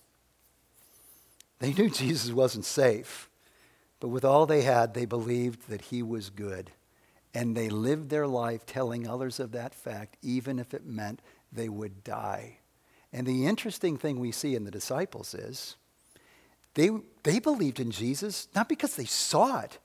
They 1.59 1.73
knew 1.73 1.91
Jesus 1.91 2.31
wasn't 2.31 2.65
safe, 2.65 3.29
but 3.99 4.09
with 4.09 4.25
all 4.25 4.47
they 4.47 4.63
had, 4.63 4.95
they 4.95 5.05
believed 5.05 5.69
that 5.69 5.83
he 5.83 6.05
was 6.05 6.31
good. 6.31 6.71
And 7.35 7.57
they 7.57 7.69
lived 7.69 8.11
their 8.11 8.29
life 8.29 8.65
telling 8.65 9.09
others 9.09 9.41
of 9.41 9.51
that 9.53 9.75
fact, 9.75 10.17
even 10.23 10.61
if 10.61 10.73
it 10.73 10.87
meant 10.87 11.21
they 11.53 11.69
would 11.69 12.05
die. 12.05 12.59
And 13.13 13.27
the 13.27 13.47
interesting 13.47 13.97
thing 13.97 14.21
we 14.21 14.31
see 14.31 14.55
in 14.55 14.63
the 14.63 14.71
disciples 14.71 15.35
is 15.35 15.75
they, 16.75 16.91
they 17.23 17.39
believed 17.39 17.81
in 17.81 17.91
Jesus 17.91 18.49
not 18.55 18.69
because 18.69 18.97
they 18.97 19.05
saw 19.05 19.61
it, 19.61 19.79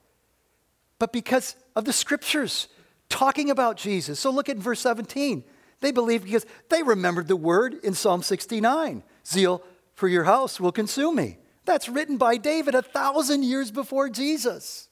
but 0.99 1.11
because 1.11 1.55
of 1.75 1.85
the 1.85 1.93
scriptures 1.93 2.67
talking 3.09 3.49
about 3.49 3.77
Jesus. 3.77 4.19
So 4.19 4.31
look 4.31 4.49
at 4.49 4.57
verse 4.57 4.79
17. 4.79 5.43
They 5.81 5.91
believed 5.91 6.23
because 6.23 6.45
they 6.69 6.83
remembered 6.83 7.27
the 7.27 7.35
word 7.35 7.75
in 7.83 7.93
Psalm 7.93 8.23
69 8.23 9.03
Zeal 9.25 9.63
for 9.95 10.07
your 10.07 10.23
house 10.23 10.59
will 10.59 10.71
consume 10.71 11.15
me. 11.15 11.37
That's 11.65 11.87
written 11.87 12.17
by 12.17 12.37
David 12.37 12.75
a 12.75 12.81
thousand 12.81 13.43
years 13.43 13.71
before 13.71 14.09
Jesus. 14.09 14.89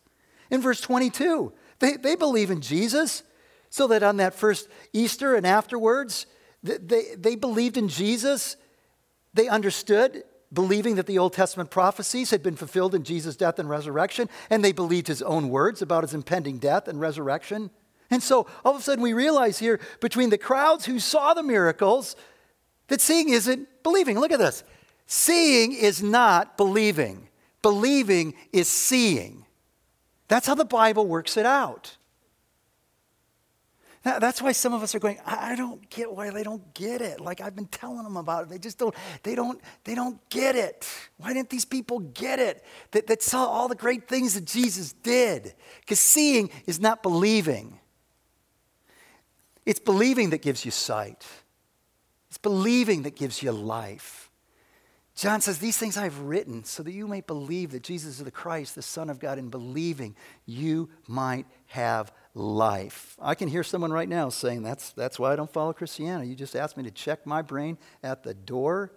In 0.49 0.61
verse 0.61 0.81
22, 0.81 1.51
they, 1.79 1.97
they 1.97 2.15
believe 2.15 2.51
in 2.51 2.61
Jesus 2.61 3.23
so 3.69 3.87
that 3.87 4.03
on 4.03 4.17
that 4.17 4.33
first 4.33 4.67
Easter 4.93 5.35
and 5.35 5.47
afterwards, 5.47 6.25
they, 6.61 7.15
they 7.17 7.35
believed 7.35 7.77
in 7.77 7.87
Jesus. 7.87 8.57
They 9.33 9.47
understood 9.47 10.23
believing 10.53 10.95
that 10.95 11.07
the 11.07 11.17
Old 11.17 11.33
Testament 11.33 11.69
prophecies 11.69 12.31
had 12.31 12.43
been 12.43 12.55
fulfilled 12.55 12.93
in 12.93 13.03
Jesus' 13.03 13.35
death 13.35 13.59
and 13.59 13.69
resurrection, 13.69 14.29
and 14.49 14.63
they 14.63 14.71
believed 14.71 15.07
his 15.07 15.21
own 15.21 15.49
words 15.49 15.81
about 15.81 16.03
his 16.03 16.13
impending 16.13 16.57
death 16.57 16.87
and 16.87 16.99
resurrection. 16.99 17.69
And 18.09 18.21
so 18.21 18.45
all 18.65 18.75
of 18.75 18.81
a 18.81 18.83
sudden 18.83 19.01
we 19.01 19.13
realize 19.13 19.59
here 19.59 19.79
between 20.01 20.29
the 20.29 20.37
crowds 20.37 20.85
who 20.85 20.99
saw 20.99 21.33
the 21.33 21.43
miracles 21.43 22.15
that 22.87 22.99
seeing 22.99 23.29
isn't 23.29 23.69
believing. 23.83 24.19
Look 24.19 24.33
at 24.33 24.39
this. 24.39 24.63
Seeing 25.07 25.73
is 25.73 26.03
not 26.03 26.57
believing, 26.57 27.29
believing 27.61 28.33
is 28.51 28.67
seeing. 28.67 29.45
That's 30.27 30.47
how 30.47 30.55
the 30.55 30.65
Bible 30.65 31.07
works 31.07 31.37
it 31.37 31.45
out. 31.45 31.97
That's 34.03 34.41
why 34.41 34.51
some 34.51 34.73
of 34.73 34.81
us 34.81 34.95
are 34.95 34.99
going, 34.99 35.19
I 35.27 35.55
don't 35.55 35.87
get 35.91 36.11
why 36.11 36.31
they 36.31 36.41
don't 36.41 36.73
get 36.73 37.01
it. 37.01 37.21
Like 37.21 37.39
I've 37.39 37.55
been 37.55 37.67
telling 37.67 38.03
them 38.03 38.17
about 38.17 38.43
it. 38.43 38.49
They 38.49 38.57
just 38.57 38.79
don't, 38.79 38.95
they 39.21 39.35
don't, 39.35 39.61
they 39.83 39.93
don't 39.93 40.19
get 40.29 40.55
it. 40.55 40.87
Why 41.17 41.33
didn't 41.33 41.51
these 41.51 41.65
people 41.65 41.99
get 41.99 42.39
it? 42.39 42.65
That, 42.91 43.05
that 43.07 43.21
saw 43.21 43.45
all 43.45 43.67
the 43.67 43.75
great 43.75 44.07
things 44.07 44.33
that 44.33 44.45
Jesus 44.45 44.93
did. 44.93 45.53
Because 45.81 45.99
seeing 45.99 46.49
is 46.65 46.79
not 46.79 47.03
believing. 47.03 47.79
It's 49.67 49.79
believing 49.79 50.31
that 50.31 50.41
gives 50.41 50.65
you 50.65 50.71
sight. 50.71 51.27
It's 52.29 52.39
believing 52.39 53.03
that 53.03 53.15
gives 53.15 53.43
you 53.43 53.51
life. 53.51 54.31
John 55.15 55.41
says, 55.41 55.59
These 55.59 55.77
things 55.77 55.97
I've 55.97 56.17
written 56.21 56.63
so 56.63 56.81
that 56.81 56.91
you 56.91 57.07
may 57.07 57.21
believe 57.21 57.71
that 57.71 57.83
Jesus 57.83 58.17
is 58.17 58.25
the 58.25 58.31
Christ, 58.31 58.73
the 58.73 58.81
Son 58.81 59.11
of 59.11 59.19
God, 59.19 59.37
and 59.37 59.51
believing 59.51 60.15
you 60.47 60.89
might 61.07 61.45
have 61.67 62.11
life. 62.33 63.17
I 63.21 63.35
can 63.35 63.47
hear 63.47 63.63
someone 63.63 63.91
right 63.91 64.07
now 64.07 64.29
saying, 64.29 64.63
That's, 64.63 64.91
that's 64.91 65.19
why 65.19 65.33
I 65.33 65.35
don't 65.35 65.51
follow 65.51 65.73
Christianity. 65.73 66.29
You 66.29 66.35
just 66.35 66.55
asked 66.55 66.77
me 66.77 66.83
to 66.83 66.91
check 66.91 67.25
my 67.25 67.41
brain 67.41 67.77
at 68.03 68.23
the 68.23 68.33
door. 68.33 68.91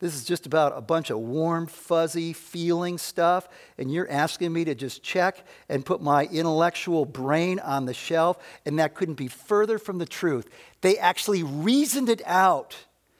This 0.00 0.14
is 0.14 0.24
just 0.24 0.46
about 0.46 0.78
a 0.78 0.80
bunch 0.80 1.10
of 1.10 1.18
warm, 1.18 1.66
fuzzy 1.66 2.32
feeling 2.32 2.98
stuff, 2.98 3.48
and 3.78 3.90
you're 3.90 4.08
asking 4.08 4.52
me 4.52 4.64
to 4.64 4.74
just 4.76 5.02
check 5.02 5.44
and 5.68 5.84
put 5.84 6.00
my 6.00 6.26
intellectual 6.26 7.04
brain 7.04 7.58
on 7.58 7.84
the 7.84 7.94
shelf, 7.94 8.38
and 8.64 8.78
that 8.78 8.94
couldn't 8.94 9.16
be 9.16 9.26
further 9.26 9.76
from 9.76 9.98
the 9.98 10.06
truth. 10.06 10.48
They 10.82 10.98
actually 10.98 11.42
reasoned 11.42 12.08
it 12.08 12.22
out, 12.26 12.76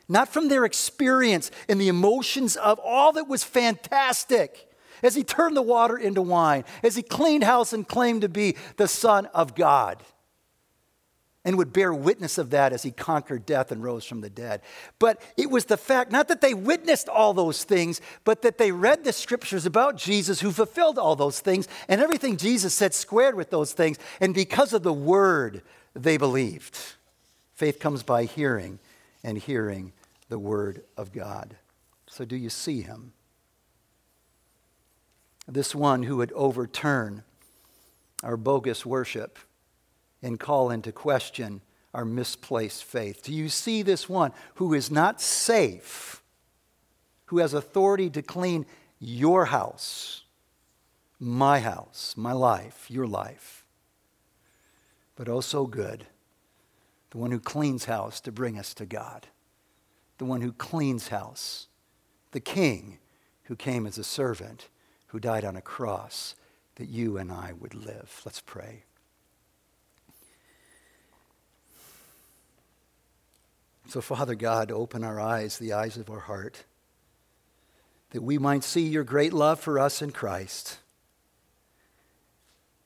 not 0.08 0.28
from 0.28 0.48
their 0.48 0.64
experience 0.64 1.50
and 1.68 1.80
the 1.80 1.88
emotions 1.88 2.54
of 2.54 2.78
all 2.78 3.12
that 3.14 3.26
was 3.26 3.42
fantastic 3.42 4.67
as 5.02 5.14
he 5.14 5.24
turned 5.24 5.56
the 5.56 5.62
water 5.62 5.96
into 5.96 6.22
wine, 6.22 6.64
as 6.82 6.96
he 6.96 7.02
cleaned 7.02 7.44
house 7.44 7.72
and 7.72 7.86
claimed 7.86 8.22
to 8.22 8.28
be 8.28 8.56
the 8.76 8.88
Son 8.88 9.26
of 9.26 9.54
God, 9.54 10.02
and 11.44 11.56
would 11.56 11.72
bear 11.72 11.94
witness 11.94 12.36
of 12.36 12.50
that 12.50 12.72
as 12.72 12.82
he 12.82 12.90
conquered 12.90 13.46
death 13.46 13.72
and 13.72 13.82
rose 13.82 14.04
from 14.04 14.20
the 14.20 14.28
dead. 14.28 14.60
But 14.98 15.22
it 15.36 15.50
was 15.50 15.64
the 15.64 15.76
fact, 15.76 16.12
not 16.12 16.28
that 16.28 16.40
they 16.40 16.52
witnessed 16.52 17.08
all 17.08 17.32
those 17.32 17.64
things, 17.64 18.00
but 18.24 18.42
that 18.42 18.58
they 18.58 18.70
read 18.70 19.04
the 19.04 19.12
scriptures 19.12 19.64
about 19.64 19.96
Jesus 19.96 20.40
who 20.40 20.50
fulfilled 20.50 20.98
all 20.98 21.16
those 21.16 21.40
things, 21.40 21.66
and 21.88 22.00
everything 22.00 22.36
Jesus 22.36 22.74
said 22.74 22.92
squared 22.92 23.34
with 23.34 23.50
those 23.50 23.72
things. 23.72 23.98
And 24.20 24.34
because 24.34 24.72
of 24.72 24.82
the 24.82 24.92
word, 24.92 25.62
they 25.94 26.16
believed. 26.16 26.76
Faith 27.54 27.80
comes 27.80 28.02
by 28.02 28.24
hearing, 28.24 28.78
and 29.24 29.38
hearing 29.38 29.92
the 30.28 30.38
word 30.38 30.84
of 30.96 31.12
God. 31.12 31.56
So, 32.06 32.24
do 32.24 32.36
you 32.36 32.50
see 32.50 32.82
him? 32.82 33.12
This 35.48 35.74
one 35.74 36.02
who 36.02 36.18
would 36.18 36.32
overturn 36.32 37.24
our 38.22 38.36
bogus 38.36 38.84
worship 38.84 39.38
and 40.22 40.38
call 40.38 40.70
into 40.70 40.92
question 40.92 41.62
our 41.94 42.04
misplaced 42.04 42.84
faith. 42.84 43.22
Do 43.22 43.32
you 43.32 43.48
see 43.48 43.82
this 43.82 44.08
one 44.08 44.32
who 44.56 44.74
is 44.74 44.90
not 44.90 45.20
safe, 45.20 46.22
who 47.26 47.38
has 47.38 47.54
authority 47.54 48.10
to 48.10 48.22
clean 48.22 48.66
your 49.00 49.46
house, 49.46 50.24
my 51.18 51.60
house, 51.60 52.14
my 52.16 52.32
life, 52.32 52.90
your 52.90 53.06
life, 53.06 53.64
but 55.16 55.28
oh 55.28 55.40
so 55.40 55.66
good, 55.66 56.06
the 57.10 57.18
one 57.18 57.30
who 57.30 57.40
cleans 57.40 57.86
house 57.86 58.20
to 58.20 58.30
bring 58.30 58.58
us 58.58 58.74
to 58.74 58.84
God, 58.84 59.28
the 60.18 60.24
one 60.24 60.42
who 60.42 60.52
cleans 60.52 61.08
house, 61.08 61.68
the 62.32 62.40
king 62.40 62.98
who 63.44 63.56
came 63.56 63.86
as 63.86 63.96
a 63.96 64.04
servant 64.04 64.68
who 65.08 65.20
died 65.20 65.44
on 65.44 65.56
a 65.56 65.62
cross 65.62 66.34
that 66.76 66.88
you 66.88 67.18
and 67.18 67.30
I 67.30 67.52
would 67.58 67.74
live. 67.74 68.22
Let's 68.24 68.40
pray. 68.40 68.84
So, 73.88 74.00
Father 74.02 74.34
God, 74.34 74.70
open 74.70 75.02
our 75.02 75.18
eyes, 75.18 75.58
the 75.58 75.72
eyes 75.72 75.96
of 75.96 76.10
our 76.10 76.20
heart, 76.20 76.64
that 78.10 78.22
we 78.22 78.36
might 78.36 78.62
see 78.62 78.86
your 78.86 79.04
great 79.04 79.32
love 79.32 79.60
for 79.60 79.78
us 79.78 80.02
in 80.02 80.10
Christ. 80.10 80.78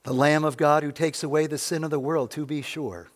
The 0.05 0.14
Lamb 0.14 0.45
of 0.45 0.57
God 0.57 0.85
who 0.85 0.93
takes 0.93 1.25
away 1.25 1.47
the 1.47 1.59
sin 1.59 1.83
of 1.83 1.91
the 1.91 1.99
world, 1.99 2.31
to 2.33 2.47
be 2.47 2.62
sure. 2.62 3.09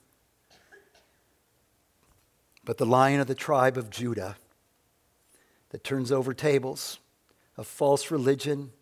But 2.65 2.79
the 2.79 2.87
Lion 2.87 3.21
of 3.21 3.29
the 3.29 3.35
tribe 3.37 3.77
of 3.77 3.91
Judah 3.91 4.37
that 5.71 5.85
turns 5.85 6.11
over 6.11 6.35
tables 6.35 6.99
of 7.57 7.69
false 7.69 8.11
religion 8.11 8.73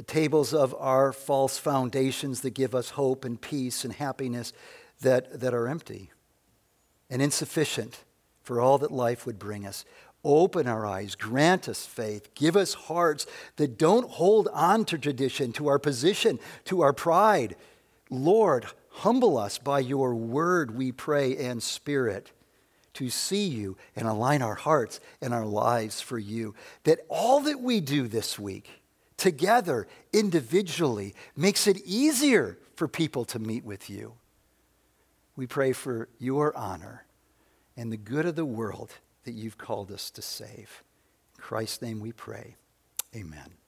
the 0.00 0.06
tables 0.06 0.54
of 0.54 0.74
our 0.78 1.12
false 1.12 1.58
foundations 1.58 2.40
that 2.40 2.54
give 2.54 2.74
us 2.74 2.88
hope 2.88 3.22
and 3.22 3.38
peace 3.38 3.84
and 3.84 3.92
happiness 3.92 4.54
that, 5.02 5.40
that 5.40 5.52
are 5.52 5.68
empty 5.68 6.10
and 7.10 7.20
insufficient 7.20 8.02
for 8.40 8.62
all 8.62 8.78
that 8.78 8.90
life 8.90 9.26
would 9.26 9.38
bring 9.38 9.66
us. 9.66 9.84
Open 10.24 10.66
our 10.66 10.86
eyes, 10.86 11.14
grant 11.14 11.68
us 11.68 11.84
faith, 11.84 12.34
give 12.34 12.56
us 12.56 12.72
hearts 12.72 13.26
that 13.56 13.76
don't 13.76 14.08
hold 14.08 14.48
on 14.54 14.86
to 14.86 14.96
tradition, 14.96 15.52
to 15.52 15.68
our 15.68 15.78
position, 15.78 16.38
to 16.64 16.80
our 16.80 16.94
pride. 16.94 17.54
Lord, 18.08 18.64
humble 18.88 19.36
us 19.36 19.58
by 19.58 19.80
your 19.80 20.14
word, 20.14 20.74
we 20.74 20.92
pray, 20.92 21.36
and 21.36 21.62
spirit 21.62 22.32
to 22.94 23.10
see 23.10 23.48
you 23.48 23.76
and 23.94 24.08
align 24.08 24.40
our 24.40 24.54
hearts 24.54 24.98
and 25.20 25.34
our 25.34 25.44
lives 25.44 26.00
for 26.00 26.18
you. 26.18 26.54
That 26.84 27.00
all 27.10 27.40
that 27.40 27.60
we 27.60 27.80
do 27.80 28.08
this 28.08 28.38
week, 28.38 28.79
together, 29.20 29.86
individually, 30.12 31.14
makes 31.36 31.66
it 31.66 31.76
easier 31.84 32.58
for 32.74 32.88
people 32.88 33.24
to 33.26 33.38
meet 33.38 33.64
with 33.64 33.90
you. 33.90 34.14
We 35.36 35.46
pray 35.46 35.72
for 35.72 36.08
your 36.18 36.56
honor 36.56 37.04
and 37.76 37.92
the 37.92 37.98
good 37.98 38.26
of 38.26 38.34
the 38.34 38.46
world 38.46 38.90
that 39.24 39.32
you've 39.32 39.58
called 39.58 39.92
us 39.92 40.10
to 40.12 40.22
save. 40.22 40.82
In 41.36 41.42
Christ's 41.42 41.82
name 41.82 42.00
we 42.00 42.12
pray. 42.12 42.56
Amen. 43.14 43.59